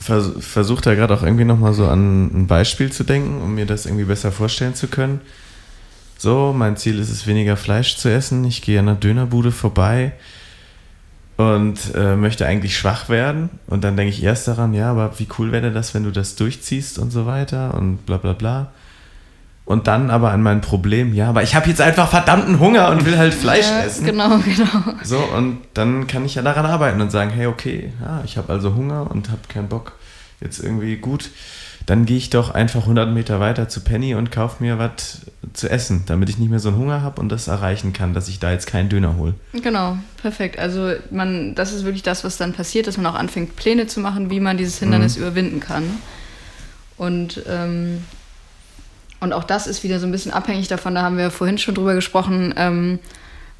[0.00, 3.66] vers versuche da gerade auch irgendwie nochmal so an ein Beispiel zu denken, um mir
[3.66, 5.20] das irgendwie besser vorstellen zu können.
[6.18, 8.44] So, mein Ziel ist es, weniger Fleisch zu essen.
[8.44, 10.12] Ich gehe an einer Dönerbude vorbei
[11.36, 13.48] und äh, möchte eigentlich schwach werden.
[13.68, 16.34] Und dann denke ich erst daran, ja, aber wie cool wäre das, wenn du das
[16.34, 18.72] durchziehst und so weiter und bla bla bla.
[19.66, 23.06] Und dann aber an mein Problem, ja, aber ich habe jetzt einfach verdammten Hunger und
[23.06, 24.04] will halt Fleisch Ja, essen.
[24.04, 24.96] Genau, genau.
[25.02, 28.52] So, und dann kann ich ja daran arbeiten und sagen, hey, okay, ja, ich habe
[28.52, 29.92] also Hunger und habe keinen Bock,
[30.42, 31.30] jetzt irgendwie gut.
[31.86, 35.70] Dann gehe ich doch einfach 100 Meter weiter zu Penny und kaufe mir was zu
[35.70, 38.38] essen, damit ich nicht mehr so einen Hunger habe und das erreichen kann, dass ich
[38.38, 39.34] da jetzt keinen Döner hole.
[39.52, 40.58] Genau, perfekt.
[40.58, 44.00] Also man, das ist wirklich das, was dann passiert, dass man auch anfängt, Pläne zu
[44.00, 45.84] machen, wie man dieses Hindernis überwinden kann.
[46.96, 48.04] Und, ähm,
[49.20, 51.74] und auch das ist wieder so ein bisschen abhängig davon, da haben wir vorhin schon
[51.74, 52.98] drüber gesprochen, ähm,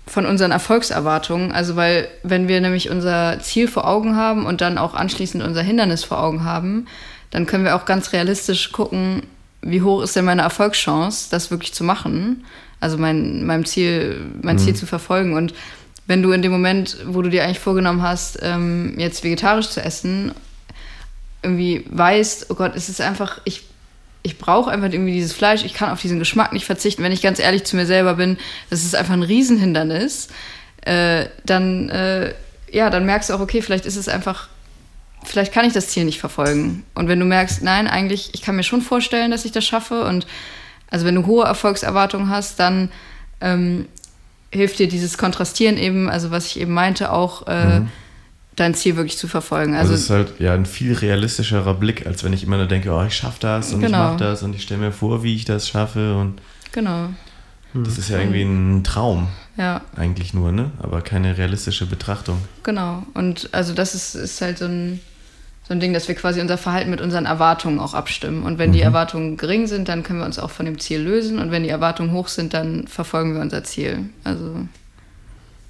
[0.06, 1.52] von unseren Erfolgserwartungen.
[1.52, 5.62] Also weil wenn wir nämlich unser Ziel vor Augen haben und dann auch anschließend unser
[5.62, 6.86] Hindernis vor Augen haben,
[7.30, 9.22] dann können wir auch ganz realistisch gucken,
[9.62, 12.44] wie hoch ist denn meine Erfolgschance, das wirklich zu machen.
[12.80, 15.32] Also mein, meinem Ziel, mein Ziel zu verfolgen.
[15.32, 15.54] Und
[16.06, 19.82] wenn du in dem Moment, wo du dir eigentlich vorgenommen hast, ähm, jetzt vegetarisch zu
[19.82, 20.32] essen,
[21.42, 23.64] irgendwie weißt, oh Gott, es ist einfach, ich,
[24.26, 27.02] ich brauche einfach irgendwie dieses Fleisch, ich kann auf diesen Geschmack nicht verzichten.
[27.02, 28.38] Wenn ich ganz ehrlich zu mir selber bin,
[28.70, 30.28] das ist einfach ein Riesenhindernis,
[30.86, 32.32] äh, dann, äh,
[32.72, 34.48] ja, dann merkst du auch, okay, vielleicht ist es einfach,
[35.24, 36.84] vielleicht kann ich das Ziel nicht verfolgen.
[36.94, 40.04] Und wenn du merkst, nein, eigentlich, ich kann mir schon vorstellen, dass ich das schaffe.
[40.04, 40.26] Und
[40.90, 42.90] also wenn du hohe Erfolgserwartungen hast, dann
[43.42, 43.88] ähm,
[44.50, 47.82] hilft dir dieses Kontrastieren eben, also was ich eben meinte, auch äh,
[48.56, 49.74] dein Ziel wirklich zu verfolgen.
[49.74, 52.66] Also, Also, das ist halt ja ein viel realistischerer Blick, als wenn ich immer nur
[52.66, 53.98] denke, oh, ich schaffe das und ich Genau.
[53.98, 56.40] mache das und ich stelle mir vor, wie ich das schaffe und
[56.72, 57.08] genau,
[57.74, 59.80] das ist ja irgendwie ein Traum ja.
[59.96, 60.70] eigentlich nur, ne?
[60.80, 62.38] Aber keine realistische Betrachtung.
[62.62, 63.02] Genau.
[63.14, 65.00] Und also das ist, ist halt so ein,
[65.66, 68.44] so ein Ding, dass wir quasi unser Verhalten mit unseren Erwartungen auch abstimmen.
[68.44, 71.38] Und wenn die Erwartungen gering sind, dann können wir uns auch von dem Ziel lösen.
[71.40, 74.10] Und wenn die Erwartungen hoch sind, dann verfolgen wir unser Ziel.
[74.22, 74.68] Also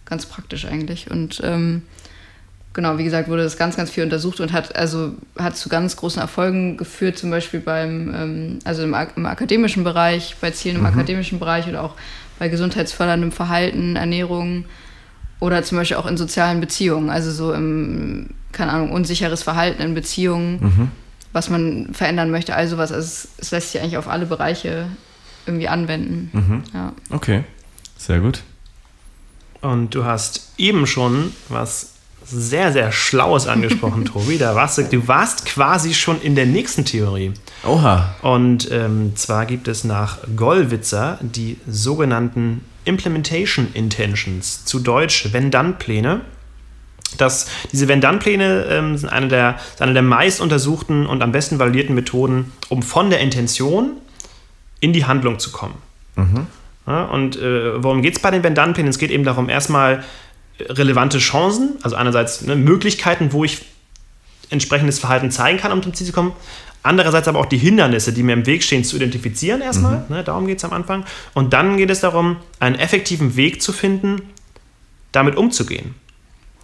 [0.05, 1.11] ganz praktisch eigentlich.
[1.11, 1.83] Und ähm,
[2.75, 5.97] genau, wie gesagt, wurde das ganz, ganz viel untersucht und hat also hat zu ganz
[5.97, 10.87] großen Erfolgen geführt, zum Beispiel beim, ähm, also im, im akademischen Bereich, bei Zielen im
[10.87, 11.95] akademischen Bereich oder auch
[12.39, 14.67] bei gesundheitsförderndem Verhalten, Ernährung
[15.41, 19.95] oder zum Beispiel auch in sozialen Beziehungen, also so im, keine Ahnung, unsicheres Verhalten in
[19.95, 20.91] Beziehungen,
[21.33, 22.93] was man verändern möchte, all sowas.
[22.93, 24.87] Also es, es lässt sich eigentlich auf alle Bereiche
[25.47, 26.65] irgendwie anwenden.
[26.73, 26.93] Ja.
[27.11, 27.45] Okay,
[27.97, 28.43] sehr gut.
[29.61, 31.94] Und du hast eben schon was
[32.25, 34.39] sehr, sehr Schlaues angesprochen, Tobi.
[34.39, 37.33] Da warst du, du warst quasi schon in der nächsten Theorie.
[37.67, 38.15] Oha.
[38.23, 46.21] Und ähm, zwar gibt es nach Gollwitzer die sogenannten Implementation Intentions, zu Deutsch Wenn-Dann-Pläne.
[47.17, 51.95] Das, diese Wenn-Dann-Pläne ähm, sind eine der, eine der meist untersuchten und am besten validierten
[51.95, 53.93] Methoden, um von der Intention
[54.81, 55.75] in die Handlung zu kommen.
[56.87, 58.91] Ja, und äh, worum geht es bei den Wenn-Dann-Plänen?
[58.91, 60.03] Es geht eben darum, erstmal äh,
[60.61, 63.63] relevante Chancen, also einerseits ne, Möglichkeiten, wo ich
[64.51, 66.33] entsprechendes Verhalten zeigen kann, um zum Ziel zu kommen.
[66.83, 70.05] Andererseits aber auch die Hindernisse, die mir im Weg stehen, zu identifizieren erstmal.
[70.09, 71.05] Ne, darum geht es am Anfang.
[71.33, 74.21] Und dann geht es darum, einen effektiven Weg zu finden,
[75.11, 75.95] damit umzugehen.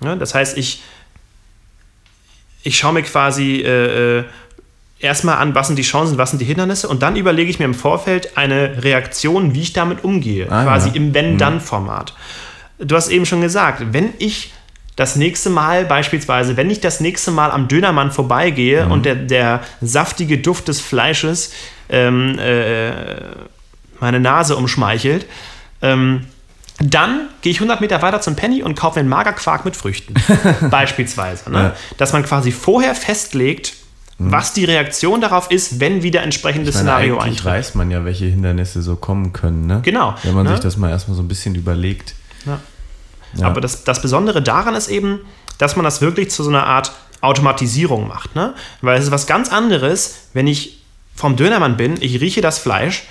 [0.03, 0.83] Ja, das heißt, ich,
[2.63, 4.25] ich schaue mir quasi äh, äh,
[4.99, 7.65] erstmal an, was sind die Chancen, was sind die Hindernisse und dann überlege ich mir
[7.65, 10.51] im Vorfeld eine Reaktion, wie ich damit umgehe.
[10.51, 10.95] Ah, quasi ja.
[10.97, 12.15] im Wenn-Dann-Format.
[12.81, 14.53] Du hast eben schon gesagt, wenn ich
[14.97, 19.61] das nächste Mal beispielsweise, wenn ich das nächste Mal am Dönermann vorbeigehe und der, der
[19.81, 21.53] saftige Duft des Fleisches
[21.89, 22.93] ähm, äh,
[24.01, 25.27] meine Nase umschmeichelt,
[25.83, 26.27] ähm,
[26.83, 30.15] dann gehe ich 100 Meter weiter zum Penny und kaufe mir einen Magerquark mit Früchten.
[30.71, 31.51] beispielsweise.
[31.51, 31.59] Ne?
[31.59, 31.77] Ja.
[31.99, 33.75] Dass man quasi vorher festlegt,
[34.19, 37.47] was die Reaktion darauf ist, wenn wieder entsprechendes meine, Szenario eigentlich eintritt.
[37.47, 39.81] weiß man ja, welche Hindernisse so kommen können, ne?
[39.83, 40.53] Genau, Wenn man ne?
[40.53, 42.15] sich das mal erstmal so ein bisschen überlegt.
[42.45, 42.61] Ja.
[43.35, 43.47] Ja.
[43.47, 45.21] Aber das, das Besondere daran ist eben,
[45.59, 48.35] dass man das wirklich zu so einer Art Automatisierung macht.
[48.35, 48.55] Ne?
[48.81, 50.79] Weil es ist was ganz anderes, wenn ich
[51.15, 53.05] vom Dönermann bin, ich rieche das Fleisch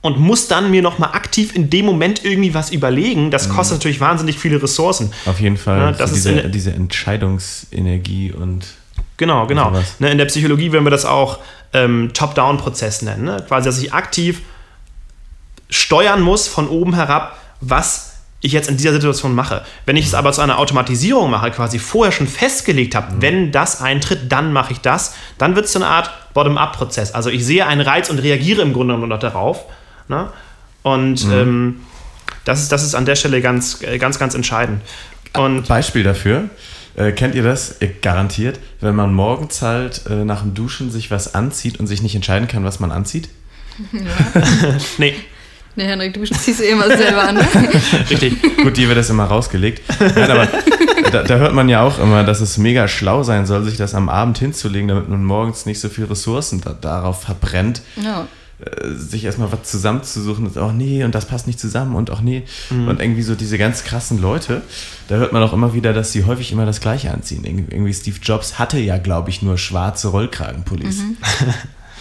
[0.00, 3.30] und muss dann mir nochmal aktiv in dem Moment irgendwie was überlegen.
[3.30, 3.52] Das Mhm.
[3.52, 5.12] kostet natürlich wahnsinnig viele Ressourcen.
[5.26, 5.92] Auf jeden Fall.
[5.92, 8.64] So das ist diese, diese Entscheidungsenergie und
[9.18, 9.70] Genau, genau.
[10.00, 11.38] Ne, in der Psychologie würden wir das auch
[11.72, 13.24] ähm, Top-Down-Prozess nennen.
[13.24, 13.44] Ne?
[13.46, 14.40] Quasi, dass ich aktiv
[15.70, 18.11] steuern muss von oben herab, was
[18.42, 19.62] ich jetzt in dieser Situation mache.
[19.86, 23.80] Wenn ich es aber zu einer Automatisierung mache, quasi vorher schon festgelegt habe, wenn das
[23.80, 27.12] eintritt, dann mache ich das, dann wird es so eine Art Bottom-up-Prozess.
[27.12, 29.64] Also ich sehe einen Reiz und reagiere im Grunde genommen noch darauf.
[30.08, 30.28] Ne?
[30.82, 31.80] Und ähm,
[32.44, 34.82] Das ist, das ist an der Stelle ganz, äh, ganz, ganz entscheidend.
[35.34, 36.50] Und Beispiel dafür.
[36.96, 37.80] Äh, kennt ihr das?
[37.80, 42.02] Äh, garantiert, wenn man morgens halt äh, nach dem Duschen sich was anzieht und sich
[42.02, 43.28] nicht entscheiden kann, was man anzieht?
[44.98, 45.14] nee,
[45.74, 47.36] Nee, Henrik, du ziehst eh immer selber an.
[47.36, 47.42] Ne?
[48.10, 48.36] richtig.
[48.62, 49.80] Gut, dir wird das immer rausgelegt.
[50.00, 50.48] Nein, aber
[51.10, 53.94] da, da hört man ja auch immer, dass es mega schlau sein soll, sich das
[53.94, 58.26] am Abend hinzulegen, damit man morgens nicht so viel Ressourcen da, darauf verbrennt, Ja.
[58.64, 62.20] äh, sich erstmal was zusammenzusuchen und auch nee, und das passt nicht zusammen und auch
[62.20, 62.42] nee.
[62.70, 64.60] Und irgendwie so diese ganz krassen Leute,
[65.08, 67.44] da hört man auch immer wieder, dass sie häufig immer das Gleiche anziehen.
[67.44, 70.98] Irg- Irgendwie Steve Jobs hatte ja, glaube ich, nur schwarze Rollkragenpullis.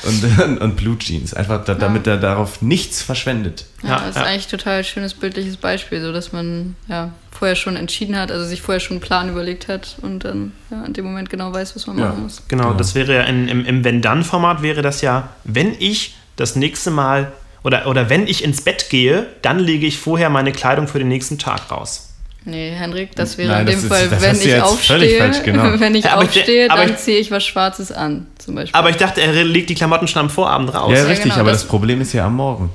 [0.03, 3.65] Und, und Blue Jeans, einfach da, damit er darauf nichts verschwendet.
[3.83, 7.75] Ja, Ja, das ist eigentlich total schönes bildliches Beispiel, so dass man ja vorher schon
[7.75, 11.05] entschieden hat, also sich vorher schon einen Plan überlegt hat und dann ja, in dem
[11.05, 12.09] Moment genau weiß, was man Ja.
[12.09, 12.41] machen muss.
[12.47, 12.77] Genau, Genau.
[12.77, 17.31] das wäre ja in, im, im Wenn-Dann-Format wäre das ja, wenn ich das nächste Mal
[17.63, 21.09] oder, oder wenn ich ins Bett gehe, dann lege ich vorher meine Kleidung für den
[21.09, 22.10] nächsten Tag raus.
[22.43, 25.43] Nee, Henrik, das wäre Nein, in das dem ist- Fall, das wenn ich aufstehe, falsch
[25.43, 25.79] genommen.
[25.79, 28.77] wenn ich Ja, ich aufstehe, aber dann ich- ziehe ich was Schwarzes an, zum Beispiel.
[28.77, 30.91] Aber ich dachte, er legt die Klamotten schon am Vorabend raus.
[30.91, 32.69] Ja, Ja, richtig, genau, aber das- das Problem ist ja am Morgen.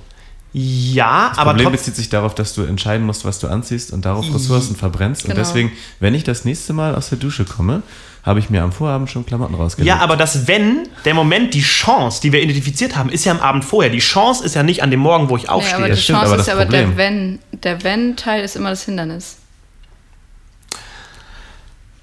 [0.55, 1.03] Das
[1.37, 1.73] aber Problem trotzdem.
[1.73, 5.25] bezieht sich darauf, dass du entscheiden musst, was du anziehst und darauf Ressourcen verbrennst.
[5.25, 5.41] Und Genau.
[5.45, 7.83] deswegen, wenn ich das nächste Mal aus der Dusche komme,
[8.25, 9.87] habe ich mir am Vorabend schon Klamotten rausgelegt.
[9.87, 13.41] Ja, aber das Wenn, der Moment, die Chance, die wir identifiziert haben, ist ja am
[13.41, 13.91] Abend vorher.
[13.91, 15.75] Die Chance ist ja nicht an dem Morgen, wo ich nee, aufstehe.
[15.77, 17.39] aber die das stimmt, Chance aber ist das ja aber der Problem- Wenn.
[17.63, 19.37] Der Wenn-Teil ist immer das Hindernis.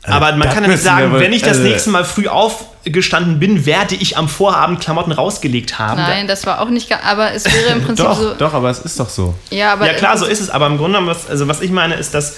[0.06, 3.40] Aber man das kann ja nicht sagen, wenn ich das also- nächste Mal früh aufgestanden
[3.40, 6.02] bin, werde ich am Vorabend Klamotten rausgelegt haben.
[6.02, 8.34] Nein, das war auch nicht, aber es wäre im Prinzip doch, so.
[8.34, 9.34] doch, aber es ist doch so.
[9.50, 10.50] Ja, aber ja klar, so ist es.
[10.50, 12.36] Aber im Grunde, genommen, was, also was ich meine, ist, dass,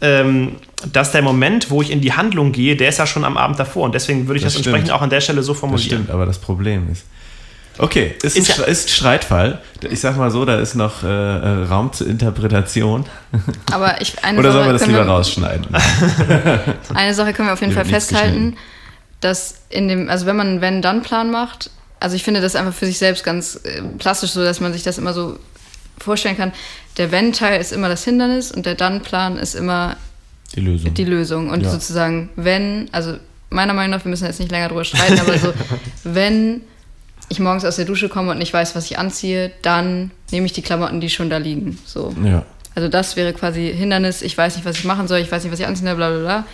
[0.00, 0.56] ähm,
[0.92, 3.58] dass der Moment, wo ich in die Handlung gehe, der ist ja schon am Abend
[3.58, 3.84] davor.
[3.84, 5.86] Und deswegen würde ich das, Das entsprechend auch an der Stelle so Das formulieren.
[5.88, 7.04] stimmt, aber das Problem ist.
[7.82, 9.58] Okay, ist, Ist ein, ja- ist ein Streitfall.
[9.90, 13.06] Ich sag mal so, da ist noch äh, äh, Raum zur Interpretation.
[13.72, 15.66] Aber ich, eine Oder Sache sollen wir das lieber rausschneiden?
[16.94, 18.56] Eine Sache können wir auf jeden Fall festhalten,
[19.20, 21.70] dass in dem, also wenn man einen Wenn-Dann-Plan macht,
[22.00, 24.82] also ich finde das einfach für sich selbst ganz äh, plastisch so, dass man sich
[24.82, 25.38] das immer so
[25.98, 26.52] vorstellen kann.
[26.96, 29.96] Der Wenn-Teil ist immer das Hindernis und der Dann-Plan ist immer
[30.54, 30.94] Die Lösung.
[30.94, 31.50] die Lösung.
[31.50, 31.70] Und Ja.
[31.70, 33.16] sozusagen, wenn, also
[33.50, 35.52] meiner Meinung nach, wir müssen jetzt nicht länger drüber streiten, aber so,
[36.04, 36.62] wenn
[37.30, 40.52] ich morgens aus der Dusche komme und nicht weiß, was ich anziehe, dann nehme ich
[40.52, 41.78] die Klamotten, die schon da liegen.
[41.86, 42.14] So.
[42.22, 42.44] ja.
[42.74, 45.52] Also das wäre quasi Hindernis, ich weiß nicht, was ich machen soll, ich weiß nicht,
[45.52, 46.44] was ich anziehen soll, bla bla bla.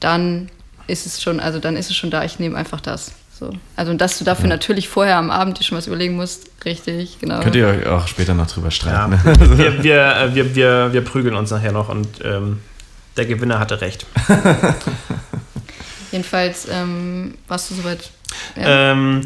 [0.00, 0.50] Dann
[0.88, 3.12] ist es schon, also dann ist es schon da, ich nehme einfach das.
[3.38, 3.50] So.
[3.76, 7.18] Also und dass du dafür natürlich vorher am Abend dir schon was überlegen musst, richtig,
[7.20, 7.40] genau.
[7.40, 8.70] Könnt ihr euch auch später noch drüber Ja.
[8.70, 9.58] streiten.
[9.58, 12.60] wir, wir, äh, wir, wir, wir prügeln uns nachher noch und ähm,
[13.16, 14.06] der Gewinner hatte recht.
[16.10, 18.10] Jedenfalls ähm, warst du soweit.
[18.56, 18.92] Ja.
[18.92, 19.22] Ähm,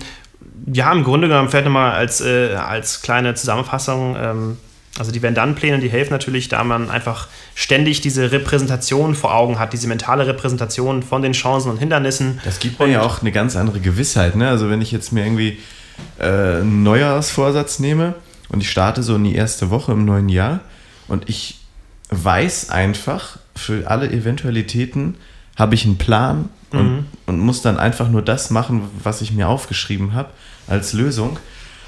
[0.73, 4.17] ja, im Grunde genommen vielleicht nochmal als, äh, als kleine Zusammenfassung.
[4.19, 4.57] Ähm,
[4.99, 9.75] also die Wenn-Dann-Pläne, die helfen natürlich, da man einfach ständig diese Repräsentation vor Augen hat,
[9.75, 12.41] diese mentale Repräsentation von den Chancen und Hindernissen.
[12.45, 14.37] Das gibt mir ja auch eine ganz andere Gewissheit.
[14.37, 14.49] Ne?
[14.49, 15.59] Also wenn ich jetzt mir irgendwie
[16.19, 18.15] äh, einen Neujahrsvorsatz nehme
[18.49, 20.61] und ich starte so in die erste Woche im neuen Jahr
[21.09, 21.61] und ich
[22.09, 25.17] weiß einfach, für alle Eventualitäten
[25.57, 29.49] habe ich einen Plan und, und muss dann einfach nur das machen, was ich mir
[29.49, 30.29] aufgeschrieben habe
[30.67, 31.39] als Lösung.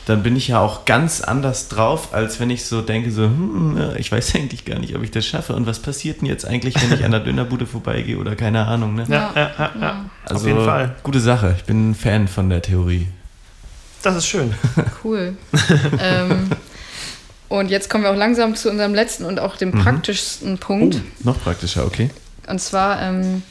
[0.07, 3.91] Dann bin ich ja auch ganz anders drauf, als wenn ich so denke, so, hm,
[3.99, 5.55] ich weiß eigentlich gar nicht, ob ich das schaffe.
[5.55, 8.95] Und was passiert denn jetzt eigentlich, wenn ich an der Dönerbude vorbeigehe oder keine Ahnung.
[8.95, 9.05] Ne?
[9.09, 10.05] Ja, ja, ja, ja.
[10.24, 10.95] Also, auf jeden Fall.
[11.03, 11.55] Gute Sache.
[11.59, 13.07] Ich bin ein Fan von der Theorie.
[14.03, 14.55] Das ist schön.
[15.05, 15.37] Cool.
[16.01, 16.51] ähm,
[17.49, 21.01] und jetzt kommen wir auch langsam zu unserem letzten und auch dem praktischsten Punkt.
[21.24, 22.11] Noch praktischer, okay.
[22.47, 23.43] Und zwar ähm,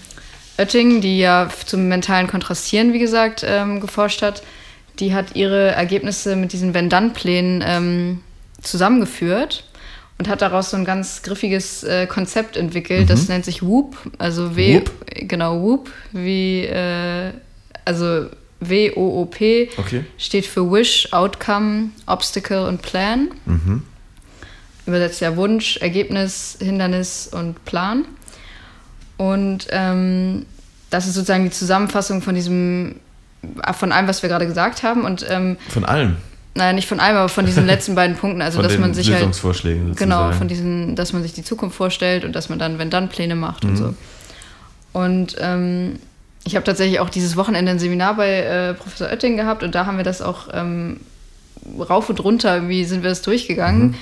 [0.58, 4.42] Oetting, die ja zum mentalen Kontrastieren, wie gesagt, ähm, geforscht hat,
[5.00, 8.22] die hat ihre Ergebnisse mit diesen Wenn-Dann-Plänen ähm,
[8.62, 9.64] zusammengeführt
[10.18, 13.10] und hat daraus so ein ganz griffiges äh, Konzept entwickelt.
[13.10, 14.92] Das nennt sich WOOP, also W, Whoop?
[15.28, 17.32] genau WOOP, wie äh,
[17.86, 18.28] also
[18.60, 20.04] W-O-O-P Okay.
[20.18, 23.30] steht für Wish, Outcome, Obstacle und Plan.
[24.88, 28.06] Übersetzt ja Wunsch, Ergebnis, Hindernis und Plan.
[29.18, 30.46] Und ähm,
[30.90, 32.96] das ist sozusagen die Zusammenfassung von diesem,
[33.74, 35.04] von allem, was wir gerade gesagt haben.
[35.04, 36.18] Und ähm, Von allem.
[36.56, 38.42] naja, nicht von allem, aber von diesen letzten beiden Punkten.
[38.42, 40.10] Also Von dass den man sich halt Lösungsvorschlägen sozusagen.
[40.10, 43.10] Genau, von diesen, dass man sich die Zukunft vorstellt und dass man dann, wenn dann
[43.10, 43.70] Pläne macht Mhm.
[43.70, 43.94] und so.
[44.94, 46.00] Und ähm,
[46.44, 49.86] ich habe tatsächlich auch dieses Wochenende ein Seminar bei äh, Professor Oetting gehabt und da
[49.86, 51.02] haben wir das auch ähm,
[51.78, 53.90] rauf und runter, irgendwie sind wir das durchgegangen.
[53.90, 53.96] Mhm.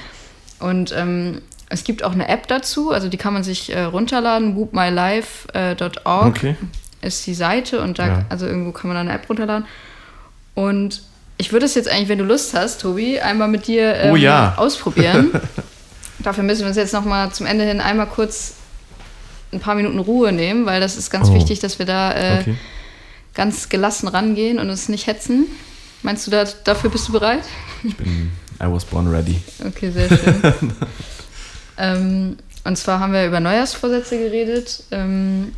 [0.67, 4.55] Und ähm, es gibt auch eine App dazu, also die kann man sich äh, runterladen,
[4.55, 6.55] whoopmylife.org Okay.
[7.06, 8.26] Ist die Seite und da, Ja.
[8.30, 9.66] also irgendwo kann man eine App runterladen.
[10.53, 11.01] Und
[11.38, 14.16] ich würde es jetzt eigentlich, wenn du Lust hast, Tobi, einmal mit dir ähm, Oh
[14.16, 14.53] ja.
[14.58, 15.32] ausprobieren.
[16.20, 18.53] Dafür müssen wir uns jetzt noch mal zum Ende hin einmal kurz
[19.51, 21.34] ein paar Minuten Ruhe nehmen, weil das ist ganz Oh.
[21.36, 22.56] wichtig, dass wir da äh, Okay.
[23.34, 25.45] ganz gelassen rangehen und uns nicht hetzen.
[26.03, 27.43] Meinst du, da, dafür bist du bereit?
[27.84, 28.32] Ich bin,
[28.62, 29.41] I was born ready.
[29.66, 30.41] Okay, sehr schön.
[31.78, 34.84] ähm, und zwar haben wir über Neujahrsvorsätze geredet.
[34.91, 35.53] Ähm,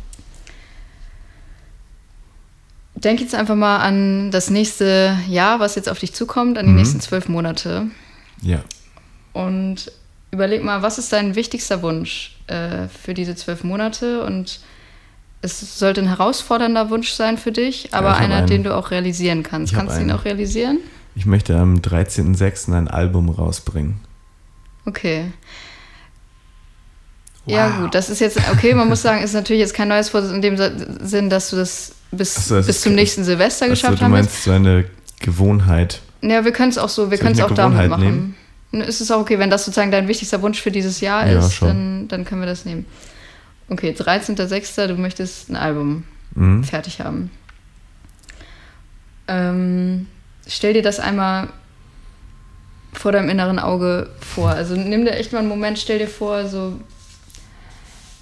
[3.04, 6.72] denk jetzt einfach mal an das nächste Jahr, was jetzt auf dich zukommt, an die
[6.72, 6.78] Mhm.
[6.78, 7.86] nächsten zwölf Monate.
[8.42, 8.60] Ja.
[9.32, 9.92] Und
[10.30, 14.22] überleg mal, was ist dein wichtigster Wunsch äh, für diese zwölf Monate?
[14.24, 14.60] Und
[15.42, 18.46] es sollte ein herausfordernder Wunsch sein für dich, aber hab einer, einen.
[18.48, 19.72] den du auch realisieren kannst.
[19.74, 20.18] Kannst du ihn einen.
[20.18, 20.78] auch realisieren?
[21.14, 22.72] Ich möchte am 13.06.
[22.76, 24.00] ein Album rausbringen.
[24.84, 25.30] Okay.
[27.46, 30.32] Ja, gut, das ist jetzt, okay, man muss sagen, ist natürlich jetzt kein neues Vorsitz
[30.32, 30.56] in dem
[31.00, 34.12] Sinn, dass du das bis, so, bis zum nächsten Silvester Also, geschafft du haben.
[34.12, 34.84] meinst so eine
[35.20, 36.00] Gewohnheit.
[36.22, 38.34] Ja, wir können es auch so, wir können es auch damit Gewohnheit machen.
[38.72, 41.38] Dann Ist es auch okay, wenn das sozusagen dein wichtigster Wunsch für dieses Jahr Ja,
[41.38, 41.68] ist, schon.
[41.68, 42.86] dann, dann können wir das nehmen.
[43.70, 46.04] Okay, 13.06., du möchtest ein Album
[46.34, 46.62] Mhm.
[46.64, 47.30] fertig haben.
[49.26, 50.06] Ähm,
[50.46, 51.48] stell dir das einmal
[52.92, 54.50] vor deinem inneren Auge vor.
[54.50, 56.78] Also nimm dir echt mal einen Moment, stell dir vor, so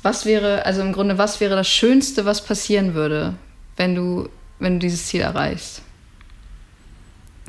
[0.03, 3.34] was wäre, also im Grunde, was wäre das Schönste, was passieren würde,
[3.77, 5.83] wenn du, wenn du dieses Ziel erreichst?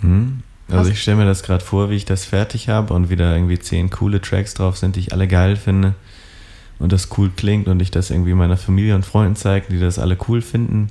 [0.02, 0.42] Mhm.
[0.70, 3.58] Also ich stelle mir das gerade vor, wie ich das fertig habe und wieder irgendwie
[3.58, 5.96] zehn coole Tracks drauf sind, die ich alle geil finde
[6.78, 9.98] und das cool klingt und ich das irgendwie meiner Familie und Freunden zeige, die das
[9.98, 10.90] alle cool finden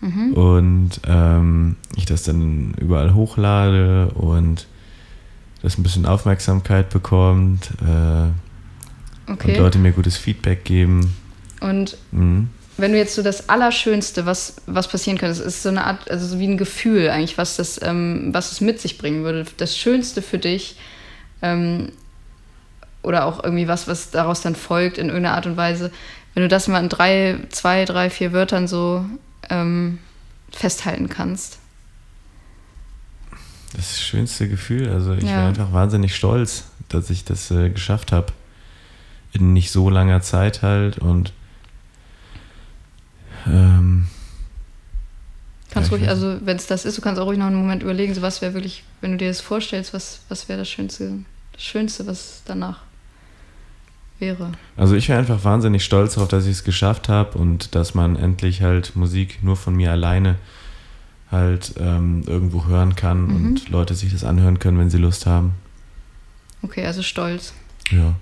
[0.00, 0.32] Mhm.
[0.32, 4.66] und ähm, ich das dann überall hochlade und
[5.62, 8.24] das ein bisschen Aufmerksamkeit bekommt äh,
[9.30, 9.56] und Okay.
[9.56, 11.14] Leute mir gutes Feedback geben.
[11.60, 12.48] Und Mhm.
[12.78, 16.26] Wenn du jetzt so das Allerschönste, was, was passieren könnte, ist so eine Art, also
[16.26, 19.44] so wie ein Gefühl eigentlich, was das, ähm, was es mit sich bringen würde.
[19.58, 20.76] Das Schönste für dich
[21.42, 21.92] ähm,
[23.02, 25.90] oder auch irgendwie was, was daraus dann folgt in irgendeiner Art und Weise.
[26.34, 29.04] Wenn du das mal in drei, zwei, drei, vier Wörtern so
[29.50, 29.98] ähm,
[30.50, 31.58] festhalten kannst.
[33.76, 34.90] Das schönste Gefühl.
[34.90, 35.36] Also ich Ja.
[35.36, 38.32] bin einfach wahnsinnig stolz, dass ich das äh, geschafft habe.
[39.32, 41.32] In nicht so langer Zeit halt und
[43.46, 44.06] ähm,
[45.70, 47.82] Kannst Ja, ruhig, also wenn es das ist, du kannst auch ruhig noch einen Moment
[47.82, 51.20] überlegen, so was wäre wirklich, wenn du dir das vorstellst, was, was wäre das Schönste,
[51.52, 52.80] das Schönste, was danach
[54.18, 54.52] wäre.
[54.76, 58.16] also ich wäre einfach wahnsinnig stolz darauf, dass ich es geschafft habe und dass man
[58.16, 60.36] endlich halt Musik nur von mir alleine
[61.30, 63.34] halt ähm, irgendwo hören kann Mhm.
[63.34, 65.52] und Leute sich das anhören können, wenn sie Lust haben.
[66.60, 67.54] Okay, also stolz.
[67.90, 68.14] Ja.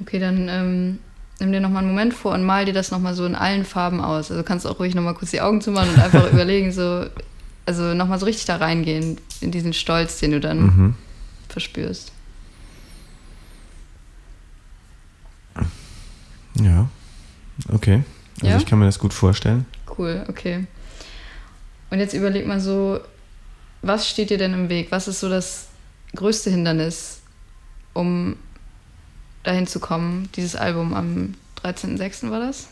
[0.00, 0.98] Okay, dann ähm,
[1.40, 4.00] nimm dir nochmal einen Moment vor und mal dir das nochmal so in allen Farben
[4.00, 4.30] aus.
[4.30, 7.06] Also kannst auch ruhig nochmal kurz die Augen zumachen und einfach überlegen, so,
[7.66, 10.94] also nochmal so richtig da reingehen, in diesen Stolz, den du dann Mhm.
[11.48, 12.12] verspürst.
[16.60, 16.88] Ja.
[17.68, 18.02] Okay.
[18.40, 18.56] Also Ja?
[18.56, 19.66] ich kann mir das gut vorstellen.
[19.98, 20.66] Cool, okay.
[21.90, 23.00] Und jetzt überleg mal so,
[23.82, 24.88] was steht dir denn im Weg?
[24.90, 25.68] Was ist so das
[26.14, 27.20] größte Hindernis,
[27.92, 28.36] um
[29.46, 32.30] dahin zu kommen, dieses Album am 13.06.
[32.30, 32.68] war das?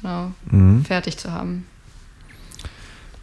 [0.00, 0.84] Genau, Mhm.
[0.84, 1.66] fertig zu haben.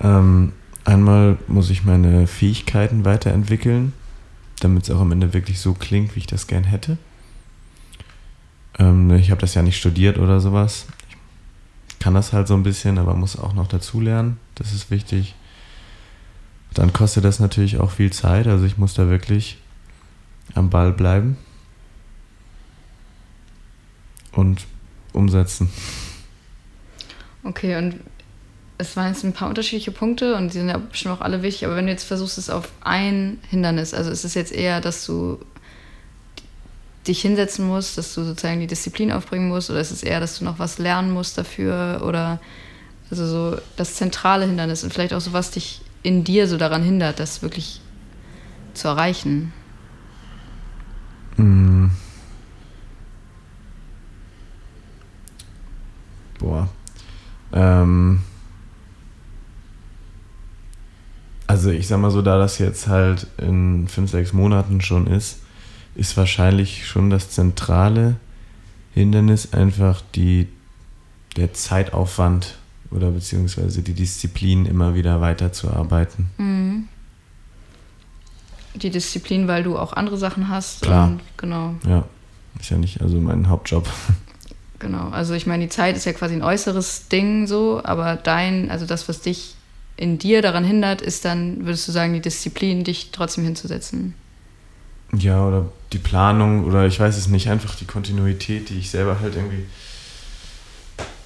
[0.02, 0.52] Ähm,
[0.84, 3.94] einmal muss ich meine Fähigkeiten weiterentwickeln,
[4.60, 6.98] damit es auch am Ende wirklich so klingt, wie ich das gern hätte.
[8.78, 10.88] Ähm, ich habe das ja nicht studiert oder sowas.
[11.90, 14.38] Ich kann das halt so ein bisschen, aber muss auch noch dazu lernen.
[14.56, 15.34] Das ist wichtig.
[16.74, 18.48] Dann kostet das natürlich auch viel Zeit.
[18.48, 19.58] Also ich muss da wirklich
[20.56, 21.38] am Ball bleiben
[24.36, 24.66] und
[25.14, 25.70] umsetzen.
[27.44, 28.00] Okay, und
[28.78, 31.66] es waren jetzt ein paar unterschiedliche Punkte und die sind ja bestimmt auch alle wichtig,
[31.66, 35.06] aber wenn du jetzt versuchst, es auf ein Hindernis, also ist es jetzt eher, dass
[35.06, 35.40] du
[37.08, 40.40] dich hinsetzen musst, dass du sozusagen die Disziplin aufbringen musst, oder ist es eher, dass
[40.40, 42.40] du noch was lernen musst dafür, oder
[43.10, 46.84] also so das zentrale Hindernis und vielleicht auch so, was dich in dir so daran
[46.84, 47.80] hindert, das wirklich
[48.74, 49.54] zu erreichen?
[51.38, 51.75] Mm.
[56.46, 56.70] Boah.
[57.52, 58.22] Ähm.
[61.48, 65.40] Also ich sag mal so, da das jetzt halt in fünf, sechs Monaten schon ist,
[65.96, 68.18] ist wahrscheinlich schon das zentrale
[68.94, 70.48] Hindernis einfach die,
[71.36, 72.58] der Zeitaufwand
[72.92, 76.30] oder beziehungsweise die Disziplin immer wieder weiterzuarbeiten.
[76.38, 76.88] Mhm.
[78.76, 80.82] Die Disziplin, weil du auch andere Sachen hast.
[80.82, 81.18] Klar.
[81.38, 81.76] Genau.
[81.88, 82.06] Ja,
[82.60, 83.88] ist ja nicht also mein Hauptjob.
[84.80, 88.70] Genau, also ich meine, die Zeit ist ja quasi ein äußeres Ding so, aber dein,
[88.70, 89.56] also das, was dich
[89.98, 94.14] in dir daran hindert, ist dann, würdest du sagen, die Disziplin, dich trotzdem hinzusetzen.
[95.14, 99.20] Ja, oder die Planung oder ich weiß es nicht, einfach die Kontinuität, die ich selber
[99.22, 99.66] halt irgendwie.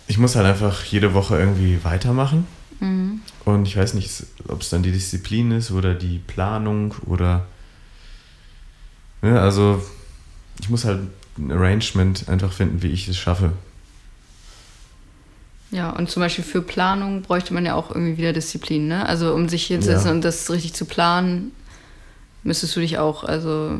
[0.08, 2.46] Ich muss halt einfach jede Woche irgendwie weitermachen.
[2.80, 3.22] Mhm.
[3.46, 4.12] Und ich weiß nicht,
[4.48, 7.48] ob es dann die Disziplin ist oder die Planung oder.
[9.24, 9.82] Ja, also
[10.60, 11.02] ich muss halt
[11.40, 13.54] ein Arrangement einfach finden, wie ich es schaffe.
[15.72, 19.06] Ja, und zum Beispiel für Planung bräuchte man ja auch irgendwie wieder Disziplin, ne?
[19.08, 20.12] Also um sich hinzusetzen Ja.
[20.14, 21.52] und das richtig zu planen,
[22.44, 23.78] müsstest du dich auch, also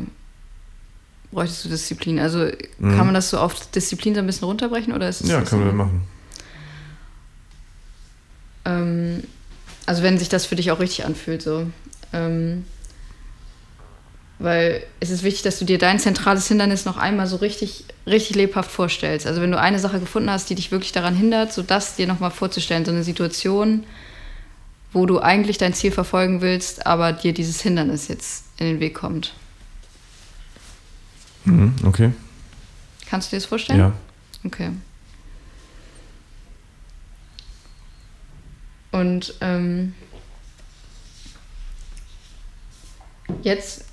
[1.32, 2.18] bräuchtest du Disziplin.
[2.20, 2.96] Also Mhm.
[2.96, 5.64] kann man das so auf Disziplin so ein bisschen runterbrechen oder ist es Ja, können
[5.64, 6.02] wir machen.
[8.64, 9.24] Ähm,
[9.86, 11.66] also wenn sich das für dich auch richtig anfühlt, so.
[12.12, 12.64] Ähm,
[14.40, 18.36] weil es ist wichtig, dass du dir dein zentrales Hindernis noch einmal so richtig, richtig
[18.36, 19.26] lebhaft vorstellst.
[19.26, 22.06] Also wenn du eine Sache gefunden hast, die dich wirklich daran hindert, so das dir
[22.06, 23.84] nochmal vorzustellen, so eine Situation,
[24.94, 28.94] wo du eigentlich dein Ziel verfolgen willst, aber dir dieses Hindernis jetzt in den Weg
[28.94, 29.34] kommt.
[31.44, 32.12] Mhm, okay.
[33.10, 33.78] Kannst du dir das vorstellen?
[33.78, 33.92] Ja.
[34.44, 34.70] Okay.
[38.90, 39.94] Und ähm,
[43.42, 43.89] jetzt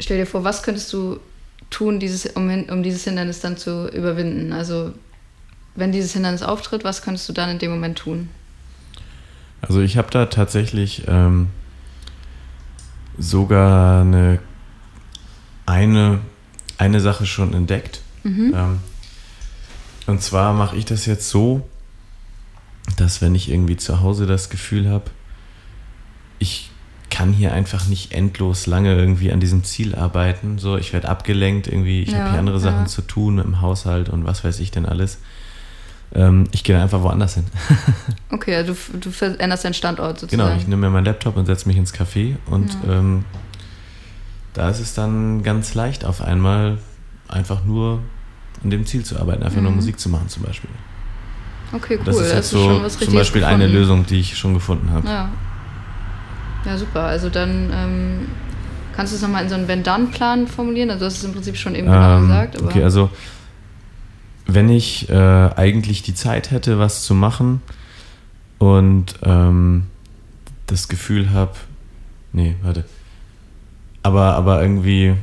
[0.00, 1.20] stell dir vor, was könntest du
[1.70, 4.52] tun, dieses, um, um dieses Hindernis dann zu überwinden?
[4.52, 4.92] Also
[5.74, 8.28] wenn dieses Hindernis auftritt, was könntest du dann in dem Moment tun?
[9.62, 11.48] Also ich habe da tatsächlich ähm,
[13.18, 14.40] sogar eine,
[15.66, 16.20] eine,
[16.78, 18.00] eine Sache schon entdeckt.
[18.24, 18.80] Ähm,
[20.06, 21.68] und zwar mache ich das jetzt so,
[22.96, 25.10] dass wenn ich irgendwie zu Hause das Gefühl habe,
[26.38, 26.69] ich
[27.10, 30.58] kann hier einfach nicht endlos lange irgendwie an diesem Ziel arbeiten.
[30.58, 32.86] So, ich werde abgelenkt, irgendwie, ich Ja, habe hier andere Sachen ja.
[32.86, 35.18] zu tun im Haushalt und was weiß ich denn alles.
[36.14, 37.44] Ähm, ich gehe einfach woanders hin.
[38.32, 40.60] Okay, also du, du veränderst deinen Standort Genau, sozusagen.
[40.60, 43.24] ich nehme mir meinen Laptop und setze mich ins Café und ähm,
[44.54, 46.78] da ist es dann ganz leicht auf einmal
[47.28, 48.00] einfach nur
[48.64, 50.70] an dem Ziel zu arbeiten, einfach nur Musik zu machen zum Beispiel.
[51.72, 52.04] okay, cool.
[52.04, 53.78] Das ist jetzt hast du so schon was zum Beispiel eine gefunden.
[53.78, 55.06] Lösung, die ich schon gefunden habe.
[55.08, 55.28] Ja.
[56.64, 57.02] Ja, super.
[57.02, 58.28] Also dann ähm,
[58.94, 60.90] kannst du es nochmal in so einen Wenn-Dann-Plan formulieren.
[60.90, 62.58] Also du hast es im Prinzip schon eben genau Ähm, gesagt.
[62.58, 63.10] Aber okay, also
[64.46, 67.62] wenn ich äh, eigentlich die Zeit hätte, was zu machen
[68.58, 69.86] und ähm,
[70.66, 71.52] das Gefühl habe,
[72.32, 72.84] nee, warte,
[74.02, 75.14] aber, aber irgendwie,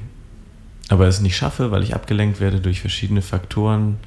[0.90, 3.98] aber es nicht schaffe, weil ich abgelenkt werde durch verschiedene Faktoren,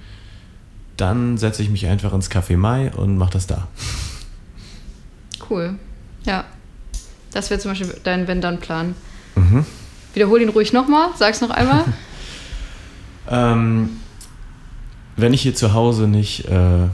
[0.97, 3.69] dann setze ich mich einfach ins Café Mai und mache das da.
[5.49, 5.79] cool.
[6.25, 6.45] Ja.
[7.33, 8.95] Das wäre zum Beispiel dein Wenn-Dann-Plan.
[9.37, 9.65] Mhm.
[10.15, 11.11] Wiederhol ihn ruhig nochmal.
[11.17, 11.85] Sag's noch einmal.
[13.29, 13.91] Ähm,
[15.17, 16.89] wenn ich hier zu Hause nicht, äh,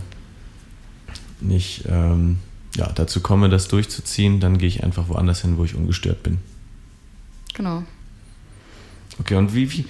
[1.40, 2.38] nicht ähm,
[2.76, 6.38] ja, dazu komme, das durchzuziehen, dann gehe ich einfach woanders hin, wo ich ungestört bin.
[7.54, 7.84] genau.
[9.18, 9.86] Okay, und wie, wie,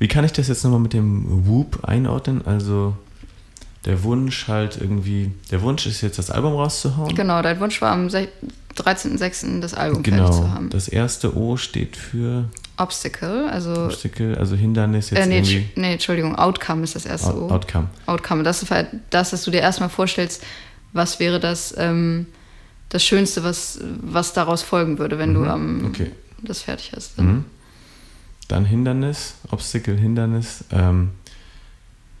[0.00, 2.44] wie kann ich das jetzt nochmal mit dem Whoop einordnen?
[2.44, 2.96] Also
[3.84, 7.14] der Wunsch halt irgendwie, der Wunsch ist jetzt das Album rauszuhauen.
[7.14, 8.28] Genau, dein Wunsch war am sech-
[8.76, 9.60] 13.06.
[9.60, 10.48] das Album fertig zu Genau.
[10.50, 10.70] haben.
[10.70, 13.84] Das erste O steht für Obstacle, also.
[13.84, 15.68] Obstacle, also Hindernis jetzt Äh, nee, irgendwie.
[15.76, 17.48] Nee, Entschuldigung, Outcome ist das erste Out- O.
[17.50, 17.88] Outcome.
[18.06, 18.42] Outcome.
[18.42, 20.42] Das ist halt das, dass du dir erstmal vorstellst,
[20.92, 22.26] was wäre das, ähm,
[22.88, 26.10] das Schönste, was, was daraus folgen würde, wenn du am Okay.
[26.42, 27.18] das fertig hast.
[27.20, 27.44] Mhm.
[28.48, 31.10] Dann Hindernis, Obstacle, Hindernis, ähm,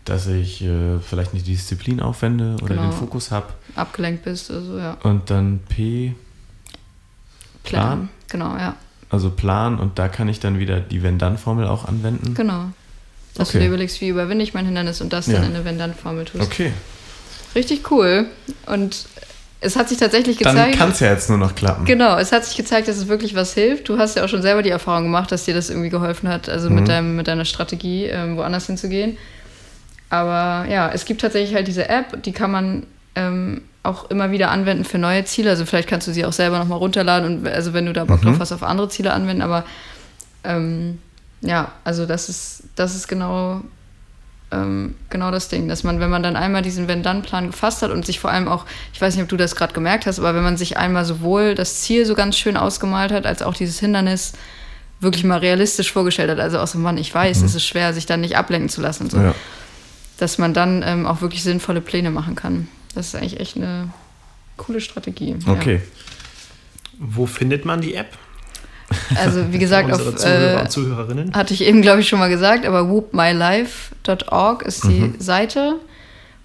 [0.04, 2.90] dass ich äh, vielleicht nicht die Disziplin aufwende oder Genau.
[2.90, 3.46] den Fokus habe.
[3.74, 4.96] Abgelenkt bist, also ja.
[5.02, 6.14] Und dann P,
[7.62, 8.08] Plan?
[8.28, 8.76] Genau, ja.
[9.10, 12.34] also Plan, und da kann ich dann wieder die Wenn-Dann-Formel auch anwenden.
[12.34, 12.66] Genau.
[13.34, 13.58] Dass Okay.
[13.58, 15.34] du dir überlegst, wie überwinde ich mein Hindernis und das Ja.
[15.34, 16.44] dann in eine Wenn-Dann-Formel tust.
[16.44, 16.72] Okay,
[17.54, 18.26] Richtig cool.
[18.66, 19.06] Und
[19.60, 20.76] es hat sich tatsächlich dann gezeigt.
[20.76, 21.84] kann es ja jetzt nur noch klappen.
[21.84, 23.88] Genau, es hat sich gezeigt, dass es wirklich was hilft.
[23.88, 26.48] Du hast ja auch schon selber die Erfahrung gemacht, dass dir das irgendwie geholfen hat,
[26.48, 26.74] also Mhm.
[26.74, 29.16] mit, deinem, mit deiner Strategie, ähm, woanders hinzugehen.
[30.10, 32.86] Aber ja, es gibt tatsächlich halt diese App, die kann man
[33.16, 35.50] ähm, auch immer wieder anwenden für neue Ziele.
[35.50, 38.22] Also vielleicht kannst du sie auch selber nochmal runterladen und also wenn du da Bock
[38.22, 38.28] Mhm.
[38.28, 39.42] drauf hast, auf andere Ziele anwenden.
[39.42, 39.64] Aber
[40.44, 40.98] ähm,
[41.40, 43.60] ja, also das ist, das ist genau,
[44.52, 48.06] ähm, genau das Ding, dass man, wenn man dann einmal diesen Wenn-Dann-Plan gefasst hat und
[48.06, 50.42] sich vor allem auch, ich weiß nicht, ob du das gerade gemerkt hast, aber wenn
[50.44, 54.32] man sich einmal sowohl das Ziel so ganz schön ausgemalt hat, als auch dieses Hindernis
[55.00, 58.06] wirklich mal realistisch vorgestellt hat, also auch so, Mann, ich weiß, es ist schwer, sich
[58.06, 59.24] dann nicht ablenken zu lassen und so, Mhm.
[59.24, 59.34] Ja.
[60.18, 62.68] Dass man dann ähm, auch wirklich sinnvolle Pläne machen kann.
[62.94, 63.90] Das ist eigentlich echt eine
[64.56, 65.36] coole Strategie.
[65.46, 65.80] Okay.
[66.98, 68.12] Wo findet man die App?
[68.12, 69.20] Ja.
[69.20, 70.14] Also wie gesagt, auf,
[70.68, 75.14] Zuhörer äh, hatte ich eben, glaube ich, schon mal gesagt, aber whoopmylife.org ist die Mhm.
[75.18, 75.76] Seite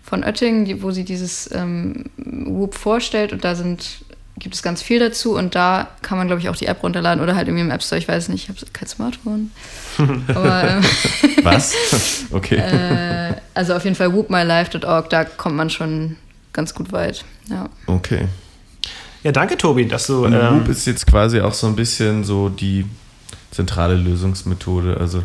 [0.03, 3.99] von Oettingen, die, wo sie dieses ähm, Whoop vorstellt und da sind
[4.39, 7.21] gibt es ganz viel dazu und da kann man, glaube ich, auch die App runterladen
[7.23, 9.51] oder halt irgendwie im App Store, ich weiß nicht, ich habe kein Smartphone.
[10.27, 10.83] Aber, ähm,
[11.43, 11.75] Was?
[12.31, 12.55] Okay.
[12.55, 16.15] äh, also auf jeden Fall whoopmylife.org, da kommt man schon
[16.53, 17.25] ganz gut weit.
[17.49, 17.69] Ja.
[17.87, 18.27] Okay.
[19.23, 20.25] Ja, danke, Tobi, dass du.
[20.25, 22.85] Und Ähm, Whoop ist jetzt quasi auch so ein bisschen so die
[23.51, 25.23] zentrale Lösungsmethode, also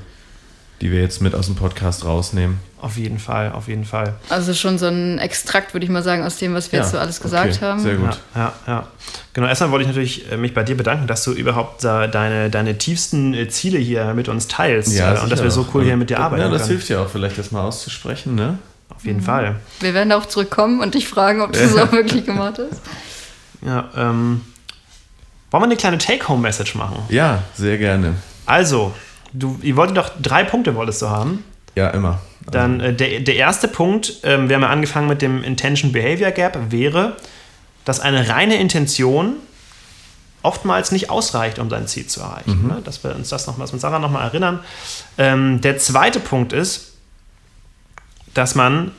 [0.81, 2.59] die wir jetzt mit aus dem Podcast rausnehmen.
[2.81, 4.14] auf jeden Fall, auf jeden Fall.
[4.29, 6.99] Also schon so ein Extrakt, würde ich mal sagen, aus dem, was wir jetzt so
[6.99, 7.81] alles gesagt okay, haben.
[7.81, 8.18] Sehr gut.
[8.35, 8.87] Ja, ja, ja.
[9.33, 12.51] Genau, erstmal wollte ich natürlich äh, mich bei dir bedanken, dass du überhaupt da deine,
[12.51, 15.87] deine tiefsten äh, Ziele hier mit uns teilst äh, und dass wir so cool auch.
[15.87, 16.72] hier mit dir arbeiten Ja, das können.
[16.72, 18.59] hilft ja auch vielleicht, das mal auszusprechen, ne?
[18.95, 19.57] Auf jeden Fall.
[19.81, 22.81] Wir werden darauf zurückkommen und dich fragen, ob du es auch wirklich gemacht hast.
[23.66, 24.43] Ja, ähm,
[25.51, 26.99] wollen wir eine kleine Take-Home-Message machen?
[27.09, 28.14] Ja, sehr gerne.
[28.45, 28.93] Also,
[29.35, 31.45] du, ihr wolltet doch drei Punkte wolltest du haben.
[31.74, 32.20] Ja, immer.
[32.51, 36.30] Dann äh, der, der erste Punkt, ähm, wir haben ja angefangen mit dem Intention Behavior
[36.30, 37.16] Gap, wäre,
[37.85, 39.35] dass eine reine Intention
[40.43, 42.68] oftmals nicht ausreicht, um sein Ziel zu erreichen.
[42.68, 42.82] Ne?
[42.85, 44.61] Dass wir uns das nochmal, mit Sarah nochmal erinnern.
[45.18, 46.93] Ähm, der zweite Punkt ist,
[48.35, 48.93] dass man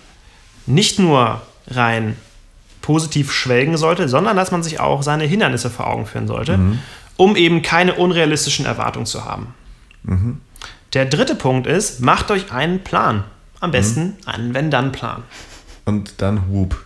[0.66, 2.18] nicht nur rein
[2.82, 6.60] positiv schwelgen sollte, sondern dass man sich auch seine Hindernisse vor Augen führen sollte,
[7.18, 9.54] um eben keine unrealistischen Erwartungen zu haben.
[10.94, 13.24] Der dritte Punkt ist, macht euch einen Plan.
[13.60, 15.24] Am besten einen Wenn-Dann-Plan.
[15.86, 16.84] Und dann Whoop.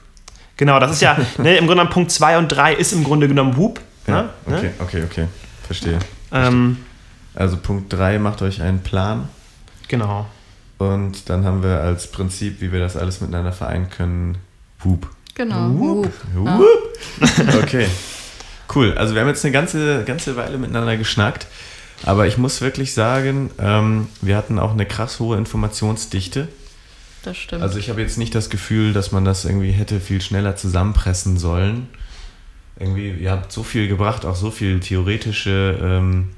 [0.57, 3.27] Genau, das ist ja, ne, im Grunde genommen Punkt 2 und 3 ist im Grunde
[3.27, 3.79] genommen Whoop.
[4.07, 4.29] Ja, ne?
[4.45, 4.73] okay, Ne?
[4.79, 5.27] okay, okay.
[5.65, 5.99] Verstehe.
[6.31, 6.77] Ähm,
[7.35, 9.29] Also Punkt 3, macht euch einen Plan.
[9.87, 10.25] genau.
[10.77, 14.37] Und dann haben wir als Prinzip, wie wir das alles miteinander vereinen können,
[14.81, 15.09] Whoop.
[15.35, 15.69] Genau.
[15.71, 16.11] Whoop.
[16.33, 16.63] Whoop.
[17.63, 17.87] Okay.
[18.73, 18.93] Cool.
[18.97, 21.47] Also wir haben jetzt eine ganze, ganze Weile miteinander geschnackt.
[22.03, 26.47] Aber ich muss wirklich sagen, ähm, wir hatten auch eine krass hohe Informationsdichte.
[27.23, 27.61] Das stimmt.
[27.61, 31.37] Also ich habe jetzt nicht das Gefühl, dass man das irgendwie hätte viel schneller zusammenpressen
[31.37, 31.87] sollen.
[32.79, 36.29] Irgendwie, ihr habt so viel gebracht, auch so viel theoretische ähm,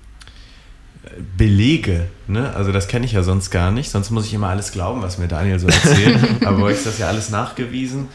[1.38, 2.08] Belege.
[2.28, 2.54] Ne?
[2.56, 3.92] Also das kenne ich ja sonst gar nicht.
[3.92, 6.18] Sonst muss ich immer alles glauben, was mir Daniel so erzählt.
[6.46, 8.08] Aber bei euch ist das ja alles nachgewiesen.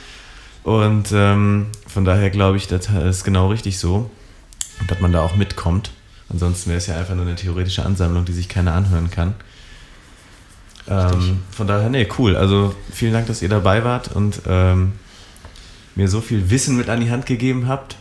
[0.64, 4.11] Und ähm, von daher glaube ich, das ist genau richtig so.
[4.80, 5.92] Und dass man da auch mitkommt.
[6.28, 9.34] Ansonsten wäre es ja einfach nur eine theoretische Ansammlung, die sich keiner anhören kann.
[10.88, 12.36] Ähm, von daher, nee, cool.
[12.36, 14.92] Also vielen Dank, dass ihr dabei wart und ähm,
[15.94, 17.96] mir so viel Wissen mit an die Hand gegeben habt.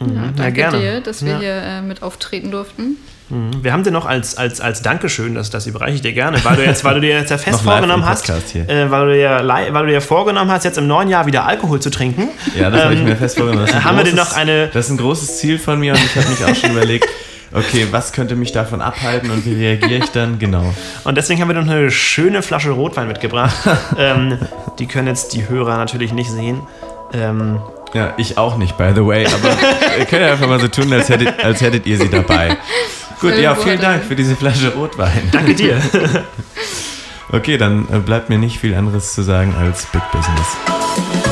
[0.00, 0.78] ja, Ja, danke gerne.
[0.80, 1.38] dir, dass wir Ja.
[1.38, 2.96] hier äh, mit auftreten durften.
[3.30, 3.62] Mhm.
[3.62, 6.56] Wir haben dir noch als, als, als Dankeschön, das, das überreiche ich dir gerne, weil
[6.56, 9.42] du jetzt, weil du dir jetzt ja fest vorgenommen hast, äh, weil, du dir,
[9.72, 12.28] weil du dir vorgenommen hast, jetzt im neuen Jahr wieder Alkohol zu trinken.
[12.58, 13.66] Ja, das habe ich Ähm, mir fest vorgenommen.
[13.66, 15.78] Das ist ein haben wir denn großes- noch eine- Das ist ein großes Ziel von
[15.80, 17.06] mir und ich habe mich auch schon überlegt,
[17.52, 20.38] okay, was könnte mich davon abhalten und wie reagiere ich dann?
[20.38, 20.74] Genau.
[21.04, 23.56] Und deswegen haben wir noch eine schöne Flasche Rotwein mitgebracht.
[23.98, 24.38] ähm,
[24.78, 26.60] die können jetzt die Hörer natürlich nicht sehen.
[27.12, 27.60] Ähm,
[27.94, 29.56] Ja, ich auch nicht, by the way, aber
[29.98, 32.56] ihr könnt ja einfach mal so tun, als hättet, als hättet ihr sie dabei.
[33.20, 35.28] Gut, ja, vielen Dank für diese Flasche Rotwein.
[35.32, 35.80] danke dir.
[37.30, 41.27] Okay, dann äh, bleibt mir nicht viel anderes zu sagen als Big Business.